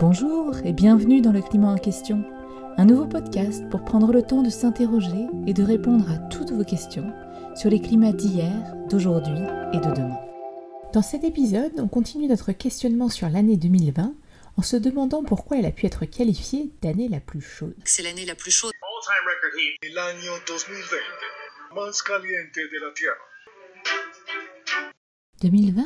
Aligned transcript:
Bonjour 0.00 0.56
et 0.64 0.72
bienvenue 0.72 1.20
dans 1.20 1.30
le 1.30 1.40
climat 1.40 1.68
en 1.68 1.78
question, 1.78 2.24
un 2.76 2.84
nouveau 2.84 3.06
podcast 3.06 3.62
pour 3.70 3.84
prendre 3.84 4.12
le 4.12 4.22
temps 4.22 4.42
de 4.42 4.50
s'interroger 4.50 5.28
et 5.46 5.54
de 5.54 5.62
répondre 5.62 6.10
à 6.10 6.18
toutes 6.30 6.50
vos 6.50 6.64
questions 6.64 7.12
sur 7.54 7.70
les 7.70 7.80
climats 7.80 8.12
d'hier, 8.12 8.50
d'aujourd'hui 8.90 9.38
et 9.72 9.78
de 9.78 9.94
demain. 9.94 10.18
Dans 10.92 11.00
cet 11.00 11.22
épisode, 11.22 11.78
on 11.78 11.86
continue 11.86 12.26
notre 12.26 12.50
questionnement 12.50 13.08
sur 13.08 13.28
l'année 13.28 13.56
2020 13.56 14.14
en 14.56 14.62
se 14.62 14.76
demandant 14.76 15.22
pourquoi 15.22 15.58
elle 15.58 15.66
a 15.66 15.70
pu 15.70 15.86
être 15.86 16.06
qualifiée 16.06 16.72
d'année 16.82 17.08
la 17.08 17.20
plus 17.20 17.40
chaude. 17.40 17.76
C'est 17.84 18.02
l'année 18.02 18.26
la 18.26 18.34
plus 18.34 18.50
chaude. 18.50 18.72
2020 22.52 22.92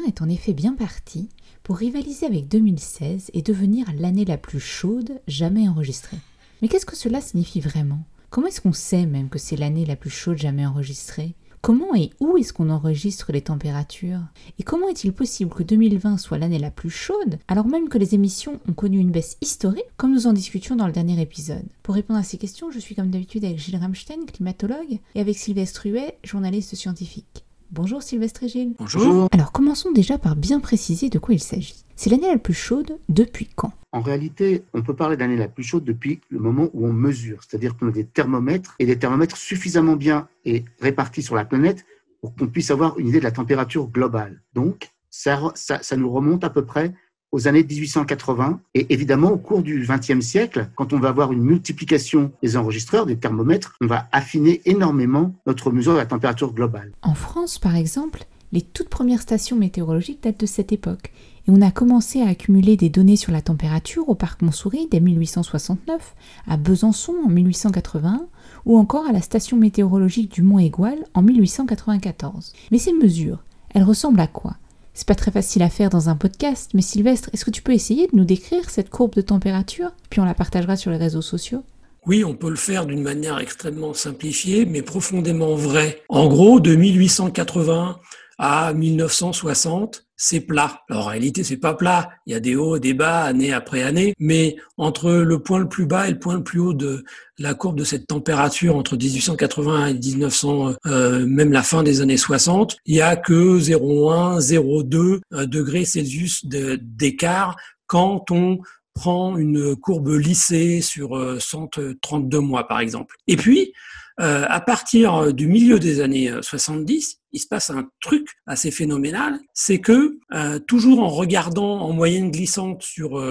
est 0.06 0.22
en 0.22 0.28
effet 0.28 0.52
bien 0.52 0.74
parti 0.74 1.28
pour 1.62 1.76
rivaliser 1.76 2.26
avec 2.26 2.48
2016 2.48 3.30
et 3.34 3.42
devenir 3.42 3.86
l'année 3.98 4.24
la 4.24 4.38
plus 4.38 4.60
chaude 4.60 5.20
jamais 5.26 5.68
enregistrée. 5.68 6.18
Mais 6.62 6.68
qu'est-ce 6.68 6.86
que 6.86 6.96
cela 6.96 7.20
signifie 7.20 7.60
vraiment? 7.60 8.00
Comment 8.30 8.46
est-ce 8.46 8.60
qu'on 8.60 8.72
sait 8.72 9.06
même 9.06 9.28
que 9.28 9.38
c'est 9.38 9.56
l'année 9.56 9.84
la 9.84 9.96
plus 9.96 10.10
chaude 10.10 10.38
jamais 10.38 10.66
enregistrée? 10.66 11.34
Comment 11.60 11.94
et 11.96 12.10
où 12.20 12.36
est-ce 12.36 12.52
qu'on 12.52 12.70
enregistre 12.70 13.32
les 13.32 13.40
températures? 13.40 14.20
Et 14.60 14.62
comment 14.62 14.88
est-il 14.88 15.12
possible 15.12 15.52
que 15.52 15.64
2020 15.64 16.18
soit 16.18 16.38
l'année 16.38 16.60
la 16.60 16.70
plus 16.70 16.90
chaude 16.90 17.38
alors 17.48 17.66
même 17.66 17.88
que 17.88 17.98
les 17.98 18.14
émissions 18.14 18.60
ont 18.68 18.74
connu 18.74 18.98
une 18.98 19.10
baisse 19.10 19.38
historique 19.40 19.90
comme 19.96 20.12
nous 20.12 20.28
en 20.28 20.32
discutions 20.32 20.76
dans 20.76 20.86
le 20.86 20.92
dernier 20.92 21.20
épisode? 21.20 21.66
Pour 21.82 21.96
répondre 21.96 22.20
à 22.20 22.24
ces 22.24 22.38
questions, 22.38 22.70
je 22.70 22.78
suis 22.78 22.94
comme 22.94 23.10
d'habitude 23.10 23.44
avec 23.44 23.58
Gilles 23.58 23.76
Ramstein, 23.76 24.24
climatologue, 24.26 25.00
et 25.16 25.20
avec 25.20 25.36
Sylvestre 25.36 25.86
Huet, 25.86 26.18
journaliste 26.22 26.76
scientifique. 26.76 27.44
Bonjour 27.70 28.02
Sylvestre 28.02 28.44
et 28.44 28.48
Gilles. 28.48 28.74
Bonjour. 28.78 29.28
Alors 29.30 29.52
commençons 29.52 29.92
déjà 29.92 30.16
par 30.16 30.36
bien 30.36 30.58
préciser 30.58 31.10
de 31.10 31.18
quoi 31.18 31.34
il 31.34 31.40
s'agit. 31.40 31.84
C'est 31.96 32.08
l'année 32.08 32.30
la 32.30 32.38
plus 32.38 32.54
chaude 32.54 32.98
depuis 33.10 33.46
quand? 33.54 33.72
En 33.92 34.00
réalité, 34.00 34.62
on 34.72 34.80
peut 34.80 34.96
parler 34.96 35.18
d'année 35.18 35.36
la 35.36 35.48
plus 35.48 35.64
chaude 35.64 35.84
depuis 35.84 36.20
le 36.30 36.38
moment 36.38 36.70
où 36.72 36.86
on 36.86 36.94
mesure, 36.94 37.40
c'est-à-dire 37.42 37.76
qu'on 37.76 37.88
a 37.88 37.90
des 37.92 38.06
thermomètres 38.06 38.74
et 38.78 38.86
des 38.86 38.98
thermomètres 38.98 39.36
suffisamment 39.36 39.96
bien 39.96 40.28
et 40.46 40.64
répartis 40.80 41.22
sur 41.22 41.34
la 41.34 41.44
planète 41.44 41.84
pour 42.22 42.34
qu'on 42.34 42.46
puisse 42.46 42.70
avoir 42.70 42.98
une 42.98 43.08
idée 43.08 43.18
de 43.18 43.24
la 43.24 43.32
température 43.32 43.86
globale. 43.86 44.40
Donc, 44.54 44.88
ça, 45.10 45.38
ça, 45.54 45.82
ça 45.82 45.96
nous 45.96 46.10
remonte 46.10 46.44
à 46.44 46.50
peu 46.50 46.64
près 46.64 46.94
aux 47.32 47.48
années 47.48 47.64
1880. 47.64 48.60
Et 48.74 48.86
évidemment, 48.92 49.30
au 49.30 49.38
cours 49.38 49.62
du 49.62 49.86
XXe 49.86 50.20
siècle, 50.20 50.68
quand 50.74 50.92
on 50.92 50.98
va 50.98 51.08
avoir 51.08 51.32
une 51.32 51.42
multiplication 51.42 52.32
des 52.42 52.56
enregistreurs, 52.56 53.06
des 53.06 53.16
thermomètres, 53.16 53.74
on 53.80 53.86
va 53.86 54.08
affiner 54.12 54.60
énormément 54.64 55.34
notre 55.46 55.70
mesure 55.70 55.92
de 55.92 55.98
la 55.98 56.06
température 56.06 56.52
globale. 56.52 56.92
En 57.02 57.14
France, 57.14 57.58
par 57.58 57.76
exemple, 57.76 58.26
les 58.52 58.62
toutes 58.62 58.88
premières 58.88 59.20
stations 59.20 59.56
météorologiques 59.56 60.22
datent 60.22 60.40
de 60.40 60.46
cette 60.46 60.72
époque. 60.72 61.12
Et 61.46 61.50
on 61.50 61.60
a 61.60 61.70
commencé 61.70 62.22
à 62.22 62.28
accumuler 62.28 62.76
des 62.76 62.90
données 62.90 63.16
sur 63.16 63.32
la 63.32 63.42
température 63.42 64.08
au 64.08 64.14
parc 64.14 64.42
Montsouris 64.42 64.88
dès 64.90 65.00
1869, 65.00 66.14
à 66.46 66.56
Besançon 66.56 67.14
en 67.24 67.28
1881, 67.28 68.26
ou 68.66 68.78
encore 68.78 69.06
à 69.06 69.12
la 69.12 69.22
station 69.22 69.56
météorologique 69.56 70.30
du 70.32 70.42
Mont 70.42 70.58
Égual 70.58 70.98
en 71.14 71.22
1894. 71.22 72.52
Mais 72.70 72.78
ces 72.78 72.92
mesures, 72.92 73.44
elles 73.74 73.82
ressemblent 73.82 74.20
à 74.20 74.26
quoi? 74.26 74.56
C'est 74.98 75.06
pas 75.06 75.14
très 75.14 75.30
facile 75.30 75.62
à 75.62 75.70
faire 75.70 75.90
dans 75.90 76.08
un 76.08 76.16
podcast, 76.16 76.72
mais 76.74 76.82
Sylvestre, 76.82 77.30
est-ce 77.32 77.44
que 77.44 77.52
tu 77.52 77.62
peux 77.62 77.72
essayer 77.72 78.08
de 78.08 78.16
nous 78.16 78.24
décrire 78.24 78.68
cette 78.68 78.90
courbe 78.90 79.14
de 79.14 79.20
température? 79.20 79.92
Puis 80.10 80.18
on 80.18 80.24
la 80.24 80.34
partagera 80.34 80.74
sur 80.76 80.90
les 80.90 80.96
réseaux 80.96 81.22
sociaux. 81.22 81.62
Oui, 82.06 82.24
on 82.24 82.34
peut 82.34 82.50
le 82.50 82.56
faire 82.56 82.84
d'une 82.84 83.02
manière 83.02 83.38
extrêmement 83.38 83.94
simplifiée, 83.94 84.66
mais 84.66 84.82
profondément 84.82 85.54
vraie. 85.54 86.02
En 86.08 86.26
gros, 86.26 86.58
de 86.58 86.74
1880 86.74 87.96
à 88.38 88.72
1960, 88.72 90.06
c'est 90.16 90.40
plat. 90.40 90.82
Alors 90.88 91.06
en 91.06 91.10
réalité, 91.10 91.44
c'est 91.44 91.56
pas 91.56 91.74
plat. 91.74 92.10
Il 92.26 92.32
y 92.32 92.36
a 92.36 92.40
des 92.40 92.56
hauts 92.56 92.78
des 92.78 92.94
bas 92.94 93.22
année 93.22 93.52
après 93.52 93.82
année, 93.82 94.14
mais 94.18 94.56
entre 94.76 95.10
le 95.10 95.38
point 95.40 95.58
le 95.58 95.68
plus 95.68 95.86
bas 95.86 96.08
et 96.08 96.12
le 96.12 96.18
point 96.18 96.34
le 96.34 96.42
plus 96.42 96.60
haut 96.60 96.72
de 96.72 97.04
la 97.38 97.54
courbe 97.54 97.78
de 97.78 97.84
cette 97.84 98.06
température 98.06 98.76
entre 98.76 98.96
1880 98.96 99.86
et 99.86 99.94
1900, 99.94 100.74
euh, 100.86 101.26
même 101.26 101.52
la 101.52 101.62
fin 101.62 101.82
des 101.82 102.00
années 102.00 102.16
60, 102.16 102.78
il 102.86 102.96
y 102.96 103.00
a 103.00 103.16
que 103.16 103.58
0,1, 103.58 104.40
0,2 104.40 105.20
euh, 105.32 105.46
degrés 105.46 105.84
Celsius 105.84 106.44
d'écart 106.44 107.56
quand 107.86 108.30
on 108.30 108.58
prend 108.94 109.36
une 109.36 109.76
courbe 109.76 110.08
lissée 110.10 110.80
sur 110.80 111.40
132 111.40 112.36
euh, 112.36 112.40
mois, 112.40 112.66
par 112.66 112.80
exemple. 112.80 113.14
Et 113.28 113.36
puis, 113.36 113.72
euh, 114.20 114.44
à 114.48 114.60
partir 114.60 115.32
du 115.32 115.46
milieu 115.46 115.78
des 115.78 116.00
années 116.00 116.32
70, 116.40 117.08
euh, 117.08 117.18
il 117.32 117.38
se 117.38 117.46
passe 117.46 117.70
un 117.70 117.88
truc 118.00 118.26
assez 118.46 118.70
phénoménal, 118.70 119.38
c'est 119.54 119.80
que 119.80 120.18
euh, 120.32 120.58
toujours 120.58 121.00
en 121.00 121.08
regardant 121.08 121.80
en 121.80 121.92
moyenne 121.92 122.30
glissante 122.30 122.82
sur 122.82 123.22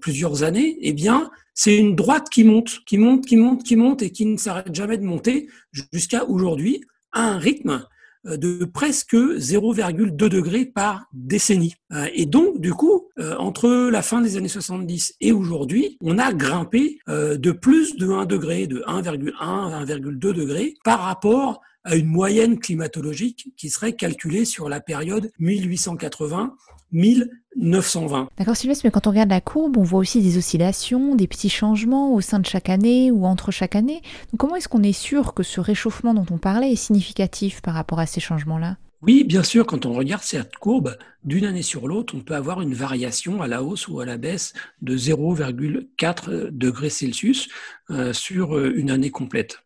plusieurs 0.00 0.42
années, 0.42 0.76
eh 0.80 0.92
bien, 0.92 1.30
c'est 1.54 1.76
une 1.76 1.94
droite 1.94 2.28
qui 2.30 2.44
monte, 2.44 2.80
qui 2.84 2.98
monte, 2.98 3.24
qui 3.24 3.36
monte, 3.36 3.62
qui 3.62 3.76
monte 3.76 4.02
et 4.02 4.10
qui 4.10 4.26
ne 4.26 4.36
s'arrête 4.36 4.74
jamais 4.74 4.98
de 4.98 5.04
monter 5.04 5.48
jusqu'à 5.92 6.24
aujourd'hui 6.24 6.82
à 7.12 7.22
un 7.22 7.38
rythme 7.38 7.70
euh, 7.70 7.93
de 8.24 8.64
presque 8.64 9.14
0,2 9.14 10.10
degrés 10.28 10.64
par 10.64 11.06
décennie. 11.12 11.74
Euh, 11.92 12.08
et 12.14 12.26
donc, 12.26 12.60
du 12.60 12.72
coup, 12.72 13.08
euh, 13.18 13.36
entre 13.38 13.90
la 13.90 14.02
fin 14.02 14.20
des 14.20 14.36
années 14.36 14.48
70 14.48 15.16
et 15.20 15.32
aujourd'hui, 15.32 15.98
on 16.00 16.18
a 16.18 16.32
grimpé 16.32 16.98
de 17.08 17.52
plus 17.52 17.96
de 17.96 18.08
1 18.08 18.26
degré, 18.26 18.66
de 18.66 18.82
1,1 18.86 19.32
à 19.40 19.84
1,2 19.84 20.18
degrés 20.18 20.74
par 20.84 21.00
rapport 21.00 21.60
à 21.84 21.96
une 21.96 22.06
moyenne 22.06 22.58
climatologique 22.58 23.52
qui 23.56 23.70
serait 23.70 23.94
calculée 23.94 24.44
sur 24.44 24.68
la 24.68 24.80
période 24.80 25.30
1880 25.38 26.54
1920. 26.94 28.28
D'accord 28.38 28.56
Sylvestre, 28.56 28.84
mais 28.84 28.90
quand 28.90 29.06
on 29.06 29.10
regarde 29.10 29.30
la 29.30 29.40
courbe, 29.40 29.76
on 29.76 29.82
voit 29.82 29.98
aussi 29.98 30.22
des 30.22 30.38
oscillations, 30.38 31.14
des 31.16 31.26
petits 31.26 31.48
changements 31.48 32.14
au 32.14 32.20
sein 32.20 32.38
de 32.38 32.46
chaque 32.46 32.68
année 32.68 33.10
ou 33.10 33.26
entre 33.26 33.50
chaque 33.50 33.74
année. 33.74 34.00
Donc 34.30 34.38
comment 34.38 34.56
est-ce 34.56 34.68
qu'on 34.68 34.82
est 34.82 34.92
sûr 34.92 35.34
que 35.34 35.42
ce 35.42 35.60
réchauffement 35.60 36.14
dont 36.14 36.26
on 36.30 36.38
parlait 36.38 36.72
est 36.72 36.76
significatif 36.76 37.62
par 37.62 37.74
rapport 37.74 37.98
à 37.98 38.06
ces 38.06 38.20
changements-là? 38.20 38.76
Oui, 39.02 39.22
bien 39.24 39.42
sûr, 39.42 39.66
quand 39.66 39.84
on 39.84 39.92
regarde 39.92 40.22
cette 40.22 40.56
courbe, 40.56 40.96
d'une 41.24 41.44
année 41.44 41.62
sur 41.62 41.88
l'autre, 41.88 42.14
on 42.16 42.20
peut 42.20 42.34
avoir 42.34 42.62
une 42.62 42.72
variation 42.72 43.42
à 43.42 43.48
la 43.48 43.62
hausse 43.62 43.86
ou 43.86 44.00
à 44.00 44.06
la 44.06 44.16
baisse 44.16 44.54
de 44.80 44.96
0,4 44.96 46.48
degrés 46.50 46.88
Celsius 46.88 47.48
euh, 47.90 48.14
sur 48.14 48.56
euh, 48.56 48.72
une 48.74 48.90
année 48.90 49.10
complète. 49.10 49.58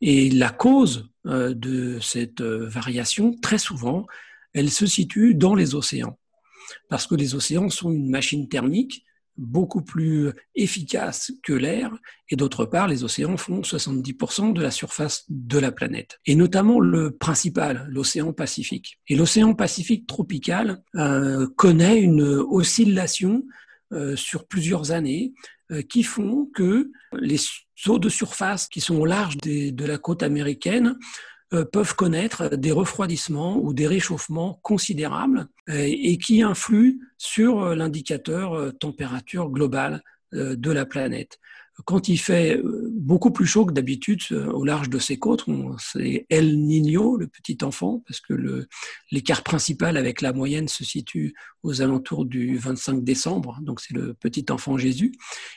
Et 0.00 0.30
la 0.30 0.50
cause 0.50 1.10
euh, 1.26 1.54
de 1.54 1.98
cette 2.00 2.42
variation, 2.42 3.34
très 3.40 3.58
souvent, 3.58 4.06
elle 4.52 4.70
se 4.70 4.86
situe 4.86 5.34
dans 5.34 5.54
les 5.54 5.74
océans. 5.74 6.18
Parce 6.88 7.06
que 7.06 7.14
les 7.14 7.34
océans 7.34 7.68
sont 7.68 7.90
une 7.90 8.10
machine 8.10 8.48
thermique 8.48 9.04
beaucoup 9.40 9.80
plus 9.82 10.30
efficace 10.54 11.32
que 11.42 11.52
l'air, 11.52 11.90
et 12.28 12.36
d'autre 12.36 12.66
part, 12.66 12.88
les 12.88 13.04
océans 13.04 13.36
font 13.36 13.62
70% 13.62 14.52
de 14.52 14.60
la 14.60 14.70
surface 14.70 15.24
de 15.28 15.58
la 15.58 15.72
planète, 15.72 16.18
et 16.26 16.34
notamment 16.34 16.78
le 16.78 17.16
principal, 17.16 17.86
l'océan 17.88 18.32
Pacifique. 18.32 19.00
Et 19.08 19.16
l'océan 19.16 19.54
Pacifique 19.54 20.06
tropical 20.06 20.82
euh, 20.96 21.48
connaît 21.56 22.00
une 22.00 22.22
oscillation 22.22 23.44
euh, 23.92 24.14
sur 24.14 24.46
plusieurs 24.46 24.92
années. 24.92 25.32
euh, 25.32 25.59
qui 25.88 26.02
font 26.02 26.46
que 26.54 26.90
les 27.12 27.38
eaux 27.86 27.98
de 27.98 28.08
surface 28.08 28.66
qui 28.68 28.80
sont 28.80 28.96
au 28.96 29.06
large 29.06 29.36
de 29.36 29.84
la 29.84 29.98
côte 29.98 30.22
américaine 30.22 30.96
euh, 31.52 31.64
peuvent 31.64 31.96
connaître 31.96 32.54
des 32.54 32.70
refroidissements 32.70 33.58
ou 33.58 33.74
des 33.74 33.88
réchauffements 33.88 34.60
considérables 34.62 35.48
euh, 35.68 35.84
et 35.84 36.16
qui 36.16 36.42
influent 36.42 37.00
sur 37.18 37.64
euh, 37.64 37.74
l'indicateur 37.74 38.72
température 38.78 39.50
globale 39.50 40.02
de 40.32 40.70
la 40.70 40.86
planète. 40.86 41.40
Quand 41.84 42.08
il 42.08 42.18
fait 42.18 42.60
beaucoup 42.90 43.30
plus 43.30 43.46
chaud 43.46 43.64
que 43.64 43.72
d'habitude 43.72 44.22
au 44.32 44.64
large 44.64 44.90
de 44.90 44.98
ces 44.98 45.18
côtes, 45.18 45.44
c'est 45.78 46.26
El 46.28 46.60
Niño, 46.60 47.16
le 47.16 47.26
petit 47.26 47.58
enfant, 47.62 48.02
parce 48.06 48.20
que 48.20 48.66
l'écart 49.10 49.42
principal 49.42 49.96
avec 49.96 50.20
la 50.20 50.32
moyenne 50.32 50.68
se 50.68 50.84
situe 50.84 51.34
aux 51.62 51.82
alentours 51.82 52.24
du 52.24 52.56
25 52.56 53.04
décembre, 53.04 53.58
donc 53.62 53.80
c'est 53.80 53.94
le 53.94 54.14
petit 54.14 54.46
enfant 54.50 54.76
Jésus. 54.76 55.12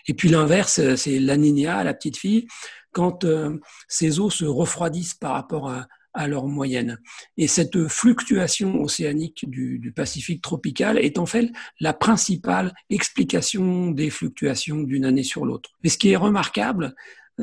Et 0.08 0.14
puis 0.14 0.30
l'inverse, 0.30 0.96
c'est 0.96 1.20
la 1.20 1.38
Niña, 1.38 1.84
la 1.84 1.94
petite 1.94 2.18
fille, 2.18 2.48
quand 2.94 3.26
euh, 3.26 3.60
ces 3.88 4.20
eaux 4.20 4.30
se 4.30 4.46
refroidissent 4.46 5.16
par 5.16 5.34
rapport 5.34 5.70
à, 5.70 5.88
leur 6.28 6.48
moyenne. 6.48 7.00
Et 7.38 7.48
cette 7.48 7.88
fluctuation 7.88 8.82
océanique 8.82 9.50
du, 9.50 9.94
Pacifique 9.96 10.42
tropical 10.42 10.98
est 10.98 11.20
en 11.20 11.26
fait 11.26 11.52
la 11.80 11.94
principale 11.94 12.74
explication 12.90 13.92
des 13.92 14.10
fluctuations 14.10 14.82
d'une 14.82 15.06
année 15.06 15.24
sur 15.24 15.46
l'autre. 15.46 15.72
Mais 15.84 15.90
ce 15.90 15.98
qui 15.98 16.10
est 16.10 16.16
remarquable, 16.16 16.96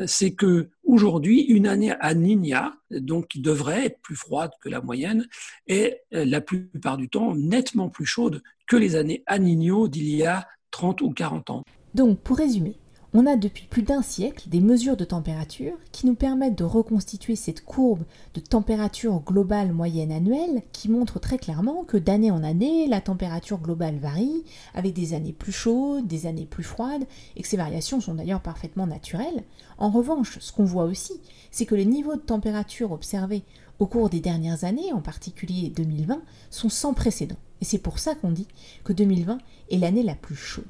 c'est 0.06 0.34
que 0.34 0.70
aujourd'hui, 0.84 1.42
une 1.42 1.66
année 1.66 1.92
à 2.00 2.14
Niña, 2.14 2.72
donc 2.90 3.28
qui 3.28 3.40
devrait 3.40 3.86
être 3.86 4.00
plus 4.02 4.16
froide 4.16 4.50
que 4.60 4.68
la 4.68 4.80
moyenne, 4.80 5.26
est 5.66 6.02
euh, 6.14 6.24
la 6.24 6.40
plupart 6.40 6.96
du 6.96 7.08
temps 7.08 7.34
nettement 7.34 7.88
plus 7.88 8.06
chaude 8.06 8.42
que 8.68 8.76
les 8.76 8.96
années 8.96 9.22
à 9.26 9.38
Niño 9.38 9.88
d'il 9.88 10.14
y 10.14 10.24
a 10.24 10.46
30 10.70 11.02
ou 11.02 11.10
40 11.10 11.50
ans. 11.50 11.64
Donc, 11.94 12.20
pour 12.20 12.36
résumer, 12.36 12.78
On 13.12 13.26
a 13.26 13.34
depuis 13.34 13.66
plus 13.66 13.82
d'un 13.82 14.02
siècle 14.02 14.48
des 14.48 14.60
mesures 14.60 14.96
de 14.96 15.04
température 15.04 15.72
qui 15.90 16.06
nous 16.06 16.14
permettent 16.14 16.56
de 16.56 16.62
reconstituer 16.62 17.34
cette 17.34 17.64
courbe 17.64 18.04
de 18.34 18.40
température 18.40 19.18
globale 19.26 19.72
moyenne 19.72 20.12
annuelle 20.12 20.62
qui 20.70 20.88
montre 20.88 21.18
très 21.18 21.36
clairement 21.36 21.82
que 21.82 21.96
d'année 21.96 22.30
en 22.30 22.44
année, 22.44 22.86
la 22.86 23.00
température 23.00 23.58
globale 23.58 23.98
varie, 23.98 24.44
avec 24.74 24.94
des 24.94 25.12
années 25.12 25.32
plus 25.32 25.50
chaudes, 25.50 26.06
des 26.06 26.26
années 26.26 26.46
plus 26.46 26.62
froides, 26.62 27.04
et 27.34 27.42
que 27.42 27.48
ces 27.48 27.56
variations 27.56 28.00
sont 28.00 28.14
d'ailleurs 28.14 28.42
parfaitement 28.42 28.86
naturelles. 28.86 29.42
En 29.78 29.90
revanche, 29.90 30.38
ce 30.38 30.52
qu'on 30.52 30.64
voit 30.64 30.84
aussi, 30.84 31.14
c'est 31.50 31.66
que 31.66 31.74
les 31.74 31.86
niveaux 31.86 32.14
de 32.14 32.20
température 32.20 32.92
observés 32.92 33.42
au 33.80 33.86
cours 33.86 34.08
des 34.08 34.20
dernières 34.20 34.62
années, 34.62 34.92
en 34.92 35.00
particulier 35.00 35.68
2020, 35.70 36.22
sont 36.48 36.68
sans 36.68 36.94
précédent. 36.94 37.38
Et 37.60 37.64
c'est 37.64 37.78
pour 37.78 37.98
ça 37.98 38.14
qu'on 38.14 38.30
dit 38.30 38.46
que 38.84 38.92
2020 38.92 39.38
est 39.72 39.78
l'année 39.78 40.04
la 40.04 40.14
plus 40.14 40.36
chaude. 40.36 40.64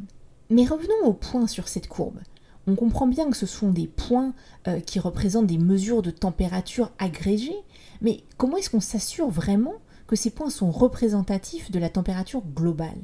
Mais 0.49 0.65
revenons 0.65 1.05
au 1.05 1.13
point 1.13 1.47
sur 1.47 1.69
cette 1.69 1.87
courbe. 1.87 2.19
On 2.67 2.75
comprend 2.75 3.07
bien 3.07 3.31
que 3.31 3.37
ce 3.37 3.47
sont 3.47 3.71
des 3.71 3.87
points 3.87 4.35
euh, 4.69 4.81
qui 4.81 4.99
représentent 4.99 5.47
des 5.47 5.59
mesures 5.59 6.03
de 6.03 6.11
température 6.11 6.91
agrégées, 6.99 7.57
mais 8.01 8.23
comment 8.37 8.57
est-ce 8.57 8.71
qu'on 8.71 8.81
s'assure 8.81 9.31
vraiment 9.31 9.81
que 10.07 10.17
ces 10.17 10.31
points 10.31 10.51
sont 10.51 10.71
représentatifs 10.71 11.71
de 11.71 11.79
la 11.79 11.89
température 11.89 12.43
globale? 12.55 12.99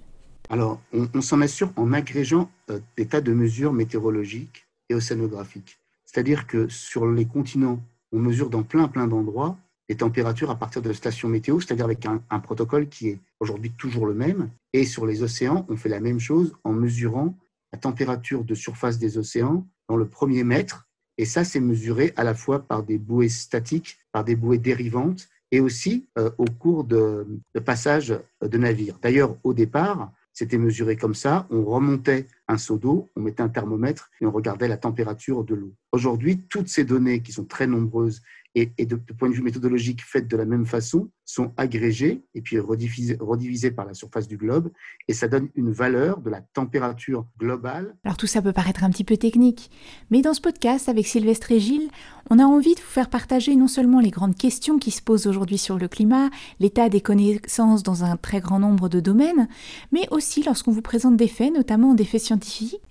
Alors, 0.50 0.80
on, 0.92 1.20
s'en 1.20 1.40
assure 1.40 1.72
en 1.76 1.92
agrégeant 1.92 2.50
euh, 2.70 2.78
des 2.96 3.06
tas 3.06 3.20
de 3.20 3.32
mesures 3.32 3.72
météorologiques 3.72 4.66
et 4.88 4.94
océanographiques. 4.94 5.78
C'est-à-dire 6.04 6.46
que 6.46 6.68
sur 6.68 7.06
les 7.06 7.24
continents, 7.24 7.80
on 8.12 8.18
mesure 8.18 8.50
dans 8.50 8.62
plein 8.62 8.86
plein 8.86 9.08
d'endroits 9.08 9.56
les 9.88 9.96
températures 9.96 10.50
à 10.50 10.56
partir 10.56 10.82
de 10.82 10.92
stations 10.92 11.28
météo, 11.28 11.60
c'est-à-dire 11.60 11.84
avec 11.84 12.06
un, 12.06 12.40
protocole 12.40 12.88
qui 12.88 13.08
est 13.08 13.18
aujourd'hui 13.40 13.70
toujours 13.70 14.06
le 14.06 14.14
même. 14.14 14.50
Et 14.72 14.84
sur 14.84 15.06
les 15.06 15.22
océans, 15.22 15.64
on 15.68 15.76
fait 15.76 15.88
la 15.88 16.00
même 16.00 16.18
chose 16.18 16.54
en 16.64 16.72
mesurant 16.72 17.34
la 17.76 17.80
température 17.80 18.42
de 18.42 18.54
surface 18.54 18.98
des 18.98 19.18
océans 19.18 19.66
dans 19.90 19.96
le 19.96 20.08
premier 20.08 20.44
mètre. 20.44 20.88
Et 21.18 21.26
ça, 21.26 21.44
c'est 21.44 21.60
mesuré 21.60 22.14
à 22.16 22.24
la 22.24 22.34
fois 22.34 22.60
par 22.66 22.82
des 22.82 22.96
bouées 22.96 23.28
statiques, 23.28 23.98
par 24.12 24.24
des 24.24 24.34
bouées 24.34 24.56
dérivantes 24.58 25.28
et 25.52 25.60
aussi 25.60 26.08
euh, 26.18 26.30
au 26.38 26.46
cours 26.46 26.84
de, 26.84 27.26
de 27.54 27.60
passage 27.60 28.18
de 28.40 28.58
navires. 28.58 28.98
D'ailleurs, 29.02 29.36
au 29.44 29.52
départ, 29.52 30.10
c'était 30.32 30.56
mesuré 30.56 30.96
comme 30.96 31.14
ça. 31.14 31.46
On 31.50 31.64
remontait 31.64 32.26
un 32.48 32.58
seau 32.58 32.78
d'eau, 32.78 33.08
on 33.16 33.20
mettait 33.20 33.42
un 33.42 33.48
thermomètre 33.48 34.10
et 34.20 34.26
on 34.26 34.30
regardait 34.30 34.68
la 34.68 34.76
température 34.76 35.44
de 35.44 35.54
l'eau. 35.54 35.74
Aujourd'hui, 35.92 36.42
toutes 36.48 36.68
ces 36.68 36.84
données 36.84 37.22
qui 37.22 37.32
sont 37.32 37.44
très 37.44 37.66
nombreuses 37.66 38.20
et, 38.56 38.86
de, 38.86 38.96
point 38.96 39.28
de 39.28 39.34
vue 39.34 39.42
méthodologique 39.42 40.02
faites 40.02 40.28
de 40.28 40.36
la 40.36 40.46
même 40.46 40.64
façon, 40.64 41.10
sont 41.26 41.52
agrégées 41.56 42.22
et 42.34 42.40
puis 42.40 42.58
redivisées, 42.58 43.70
par 43.70 43.84
la 43.84 43.92
surface 43.92 44.28
du 44.28 44.38
globe, 44.38 44.70
et 45.08 45.12
ça 45.12 45.28
donne 45.28 45.48
une 45.56 45.72
valeur 45.72 46.20
de 46.20 46.30
la 46.30 46.40
température 46.40 47.26
globale. 47.38 47.96
Alors 48.04 48.16
tout 48.16 48.26
ça 48.26 48.40
peut 48.40 48.52
paraître 48.52 48.84
un 48.84 48.90
petit 48.90 49.04
peu 49.04 49.16
technique, 49.16 49.70
mais 50.10 50.22
dans 50.22 50.32
ce 50.32 50.40
podcast 50.40 50.88
avec 50.88 51.06
Sylvestre 51.06 51.52
et 51.52 51.60
Gilles, 51.60 51.90
on 52.30 52.38
a 52.38 52.44
envie 52.44 52.74
de 52.74 52.80
vous 52.80 52.86
faire 52.86 53.10
partager 53.10 53.54
non 53.56 53.68
seulement 53.68 54.00
les 54.00 54.10
grandes 54.10 54.36
questions 54.36 54.78
qui 54.78 54.90
se 54.90 55.02
posent 55.02 55.26
aujourd'hui 55.26 55.58
sur 55.58 55.78
le 55.78 55.88
climat, 55.88 56.30
l'état 56.58 56.88
des 56.88 57.00
connaissances 57.00 57.82
dans 57.82 58.04
un 58.04 58.16
très 58.16 58.40
grand 58.40 58.58
nombre 58.58 58.88
de 58.88 59.00
domaines, 59.00 59.48
mais 59.92 60.08
aussi 60.10 60.42
lorsqu'on 60.42 60.72
vous 60.72 60.82
présente 60.82 61.16
des 61.16 61.28
faits, 61.28 61.52
notamment 61.52 61.94
des 61.94 62.04
faits 62.04 62.22
scientifiques, 62.22 62.35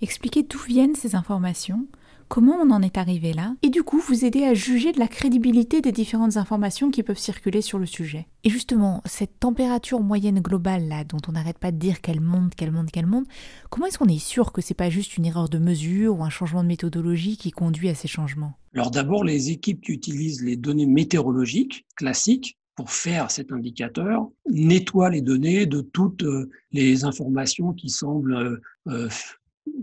expliquer 0.01 0.43
d'où 0.43 0.59
viennent 0.59 0.95
ces 0.95 1.15
informations, 1.15 1.87
comment 2.27 2.55
on 2.55 2.71
en 2.71 2.81
est 2.81 2.97
arrivé 2.97 3.33
là, 3.33 3.55
et 3.61 3.69
du 3.69 3.83
coup 3.83 3.99
vous 3.99 4.25
aider 4.25 4.43
à 4.43 4.53
juger 4.53 4.91
de 4.91 4.99
la 4.99 5.07
crédibilité 5.07 5.81
des 5.81 5.91
différentes 5.91 6.37
informations 6.37 6.91
qui 6.91 7.03
peuvent 7.03 7.17
circuler 7.17 7.61
sur 7.61 7.79
le 7.79 7.85
sujet. 7.85 8.27
Et 8.43 8.49
justement, 8.49 9.01
cette 9.05 9.39
température 9.39 9.99
moyenne 10.01 10.39
globale 10.39 10.87
là, 10.87 11.03
dont 11.03 11.21
on 11.27 11.33
n'arrête 11.33 11.59
pas 11.59 11.71
de 11.71 11.77
dire 11.77 12.01
qu'elle 12.01 12.21
monte, 12.21 12.55
qu'elle 12.55 12.71
monte, 12.71 12.91
qu'elle 12.91 13.05
monte, 13.05 13.27
comment 13.69 13.85
est-ce 13.85 13.97
qu'on 13.97 14.07
est 14.07 14.19
sûr 14.19 14.51
que 14.51 14.61
c'est 14.61 14.73
pas 14.73 14.89
juste 14.89 15.17
une 15.17 15.25
erreur 15.25 15.49
de 15.49 15.59
mesure 15.59 16.19
ou 16.19 16.23
un 16.23 16.29
changement 16.29 16.63
de 16.63 16.67
méthodologie 16.67 17.37
qui 17.37 17.51
conduit 17.51 17.89
à 17.89 17.95
ces 17.95 18.07
changements? 18.07 18.53
Alors 18.73 18.91
d'abord, 18.91 19.23
les 19.23 19.51
équipes 19.51 19.81
qui 19.81 19.91
utilisent 19.91 20.43
les 20.43 20.57
données 20.57 20.87
météorologiques 20.87 21.85
classiques 21.95 22.57
pour 22.75 22.91
faire 22.91 23.31
cet 23.31 23.51
indicateur 23.51 24.27
nettoient 24.49 25.09
les 25.09 25.21
données 25.21 25.65
de 25.65 25.81
toutes 25.81 26.23
euh, 26.23 26.49
les 26.71 27.05
informations 27.05 27.73
qui 27.73 27.89
semblent 27.89 28.35
euh, 28.35 28.61
euh, 28.87 29.09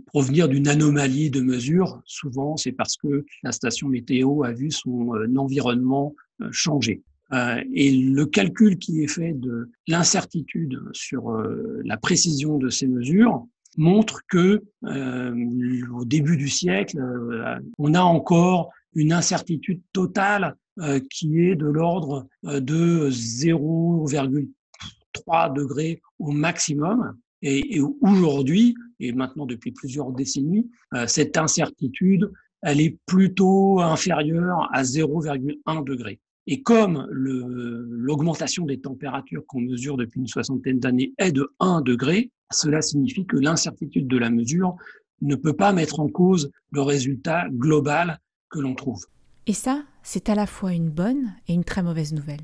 provenir 0.06 0.48
d'une 0.48 0.68
anomalie 0.68 1.30
de 1.30 1.40
mesure. 1.40 2.02
Souvent, 2.04 2.56
c'est 2.56 2.72
parce 2.72 2.96
que 2.96 3.24
la 3.42 3.52
station 3.52 3.88
météo 3.88 4.44
a 4.44 4.52
vu 4.52 4.70
son 4.70 5.10
environnement 5.36 6.14
changer. 6.52 7.02
Et 7.74 7.90
le 7.90 8.26
calcul 8.26 8.78
qui 8.78 9.02
est 9.02 9.08
fait 9.08 9.32
de 9.32 9.70
l'incertitude 9.88 10.78
sur 10.92 11.32
la 11.84 11.96
précision 11.96 12.58
de 12.58 12.68
ces 12.68 12.86
mesures 12.86 13.44
montre 13.76 14.20
que 14.28 14.62
au 14.84 16.04
début 16.04 16.36
du 16.36 16.48
siècle, 16.48 17.02
on 17.78 17.94
a 17.94 18.02
encore 18.02 18.70
une 18.94 19.12
incertitude 19.12 19.80
totale 19.92 20.54
qui 21.10 21.40
est 21.40 21.54
de 21.54 21.66
l'ordre 21.66 22.26
de 22.44 23.10
0,3 23.10 25.54
degrés 25.54 26.00
au 26.18 26.30
maximum. 26.30 27.14
Et, 27.42 27.78
aujourd'hui, 28.00 28.74
et 29.00 29.12
maintenant 29.12 29.44
depuis 29.46 29.72
plusieurs 29.72 30.12
décennies, 30.12 30.70
euh, 30.94 31.06
cette 31.08 31.36
incertitude, 31.36 32.30
elle 32.62 32.80
est 32.80 32.96
plutôt 33.06 33.80
inférieure 33.80 34.68
à 34.72 34.84
0,1 34.84 35.84
degré. 35.84 36.20
Et 36.46 36.62
comme 36.62 37.08
l'augmentation 37.10 38.64
des 38.64 38.80
températures 38.80 39.44
qu'on 39.46 39.60
mesure 39.60 39.96
depuis 39.96 40.20
une 40.20 40.28
soixantaine 40.28 40.78
d'années 40.78 41.12
est 41.18 41.32
de 41.32 41.52
1 41.58 41.82
degré, 41.82 42.30
cela 42.52 42.82
signifie 42.82 43.26
que 43.26 43.36
l'incertitude 43.36 44.06
de 44.06 44.18
la 44.18 44.30
mesure 44.30 44.76
ne 45.20 45.34
peut 45.34 45.52
pas 45.52 45.72
mettre 45.72 46.00
en 46.00 46.08
cause 46.08 46.50
le 46.70 46.82
résultat 46.82 47.48
global 47.50 48.18
que 48.50 48.60
l'on 48.60 48.74
trouve. 48.74 49.04
Et 49.46 49.54
ça, 49.54 49.82
c'est 50.02 50.28
à 50.28 50.34
la 50.34 50.46
fois 50.46 50.72
une 50.72 50.90
bonne 50.90 51.34
et 51.48 51.54
une 51.54 51.64
très 51.64 51.82
mauvaise 51.82 52.12
nouvelle. 52.12 52.42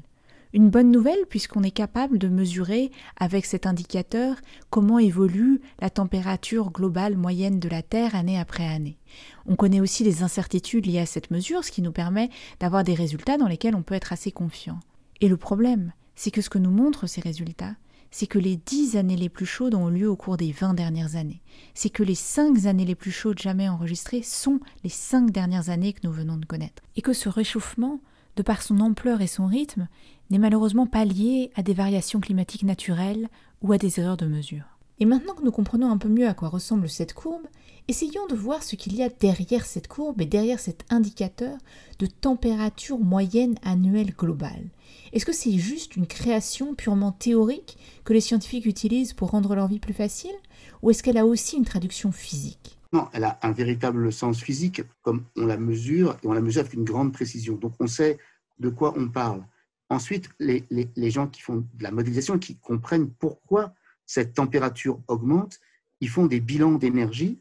Une 0.55 0.71
bonne 0.71 0.91
nouvelle 0.91 1.27
puisqu'on 1.29 1.63
est 1.63 1.71
capable 1.71 2.19
de 2.19 2.29
mesurer 2.29 2.91
avec 3.19 3.45
cet 3.45 3.67
indicateur 3.67 4.37
comment 4.71 4.99
évolue 4.99 5.61
la 5.81 5.91
température 5.91 6.71
globale 6.71 7.17
moyenne 7.17 7.61
de 7.61 7.69
la 7.69 7.83
Terre 7.83 8.15
année 8.15 8.39
après 8.39 8.67
année. 8.67 8.97
On 9.47 9.57
connaît 9.57 9.81
aussi 9.81 10.05
les 10.05 10.23
incertitudes 10.23 10.87
liées 10.87 11.01
à 11.01 11.07
cette 11.07 11.31
mesure, 11.31 11.65
ce 11.65 11.71
qui 11.71 11.83
nous 11.83 11.93
permet 11.93 12.31
d'avoir 12.61 12.83
des 12.83 12.95
résultats 12.95 13.37
dans 13.37 13.47
lesquels 13.47 13.77
on 13.77 13.83
peut 13.83 13.95
être 13.95 14.13
assez 14.13 14.33
confiant. 14.33 14.81
Et 15.21 15.29
le 15.29 15.37
problème, 15.37 15.93
c'est 16.15 16.31
que 16.31 16.41
ce 16.41 16.51
que 16.51 16.59
nous 16.59 16.71
montrent 16.71 17.07
ces 17.07 17.21
résultats, 17.21 17.75
c'est 18.11 18.27
que 18.27 18.39
les 18.39 18.57
dix 18.57 18.97
années 18.97 19.17
les 19.17 19.29
plus 19.29 19.47
chaudes 19.47 19.75
ont 19.75 19.89
lieu 19.89 20.09
au 20.09 20.17
cours 20.17 20.37
des 20.37 20.53
vingt 20.53 20.75
dernières 20.75 21.17
années. 21.17 21.43
C'est 21.75 21.91
que 21.91 22.03
les 22.03 22.15
cinq 22.15 22.67
années 22.67 22.85
les 22.85 22.95
plus 22.95 23.11
chaudes 23.11 23.39
jamais 23.39 23.69
enregistrées 23.69 24.23
sont 24.23 24.61
les 24.85 24.91
cinq 24.91 25.31
dernières 25.31 25.71
années 25.71 25.93
que 25.93 26.07
nous 26.07 26.13
venons 26.13 26.37
de 26.37 26.47
connaître. 26.47 26.83
Et 26.97 27.03
que 27.03 27.13
ce 27.13 27.29
réchauffement, 27.29 28.01
de 28.37 28.43
par 28.43 28.63
son 28.63 28.81
ampleur 28.81 29.21
et 29.21 29.27
son 29.27 29.47
rythme, 29.47 29.89
n'est 30.31 30.39
malheureusement 30.39 30.87
pas 30.87 31.05
lié 31.05 31.51
à 31.55 31.63
des 31.63 31.75
variations 31.75 32.21
climatiques 32.21 32.63
naturelles 32.63 33.29
ou 33.63 33.73
à 33.73 33.79
des 33.79 34.01
erreurs 34.01 34.17
de 34.17 34.27
mesure. 34.27 34.78
Et 35.01 35.05
maintenant 35.05 35.35
que 35.35 35.45
nous 35.45 35.53
comprenons 35.53 35.91
un 35.91 35.99
peu 35.99 36.09
mieux 36.09 36.27
à 36.27 36.35
quoi 36.35 36.49
ressemble 36.49 36.89
cette 36.89 37.15
courbe, 37.15 37.47
essayons 37.87 38.27
de 38.27 38.35
voir 38.35 38.63
ce 38.63 38.77
qu'il 38.77 38.97
y 38.97 39.03
a 39.03 39.09
derrière 39.09 39.65
cette 39.65 39.89
courbe 39.89 40.21
et 40.21 40.27
derrière 40.27 40.59
cet 40.59 40.85
indicateur 40.91 41.57
de 41.99 42.07
température 42.07 42.99
moyenne 42.99 43.57
annuelle 43.63 44.15
globale. 44.17 44.71
Est-ce 45.13 45.25
que 45.25 45.33
c'est 45.33 45.57
juste 45.57 45.97
une 45.97 46.07
création 46.07 46.75
purement 46.75 47.13
théorique 47.13 47.79
que 48.05 48.13
les 48.13 48.21
scientifiques 48.21 48.67
utilisent 48.67 49.13
pour 49.13 49.31
rendre 49.31 49.55
leur 49.55 49.69
vie 49.69 49.79
plus 49.79 49.95
facile 49.95 50.35
Ou 50.83 50.91
est-ce 50.91 51.03
qu'elle 51.03 51.19
a 51.19 51.27
aussi 51.27 51.57
une 51.57 51.65
traduction 51.65 52.13
physique? 52.13 52.79
Non, 52.93 53.09
elle 53.13 53.25
a 53.25 53.39
un 53.43 53.53
véritable 53.53 54.13
sens 54.13 54.41
physique, 54.41 54.83
comme 55.03 55.25
on 55.37 55.47
la 55.47 55.59
mesure, 55.59 56.17
et 56.23 56.27
on 56.27 56.33
la 56.33 56.41
mesure 56.41 56.61
avec 56.61 56.75
une 56.75 56.85
grande 56.85 57.13
précision. 57.13 57.55
Donc 57.55 57.75
on 57.81 57.87
sait 57.87 58.19
de 58.59 58.69
quoi 58.69 58.95
on 58.97 59.09
parle. 59.09 59.45
Ensuite, 59.91 60.29
les, 60.39 60.65
gens 61.11 61.29
qui 61.29 61.41
font 61.41 61.57
de 61.57 61.83
la 61.83 61.91
modélisation, 61.91 62.39
qui 62.39 62.57
comprennent 62.57 63.11
pourquoi 63.11 63.73
cette 64.09 64.35
température 64.35 65.01
augmente, 65.07 65.61
ils 66.01 66.09
font 66.09 66.27
des 66.27 66.41
bilans 66.41 66.73
d'énergie 66.73 67.41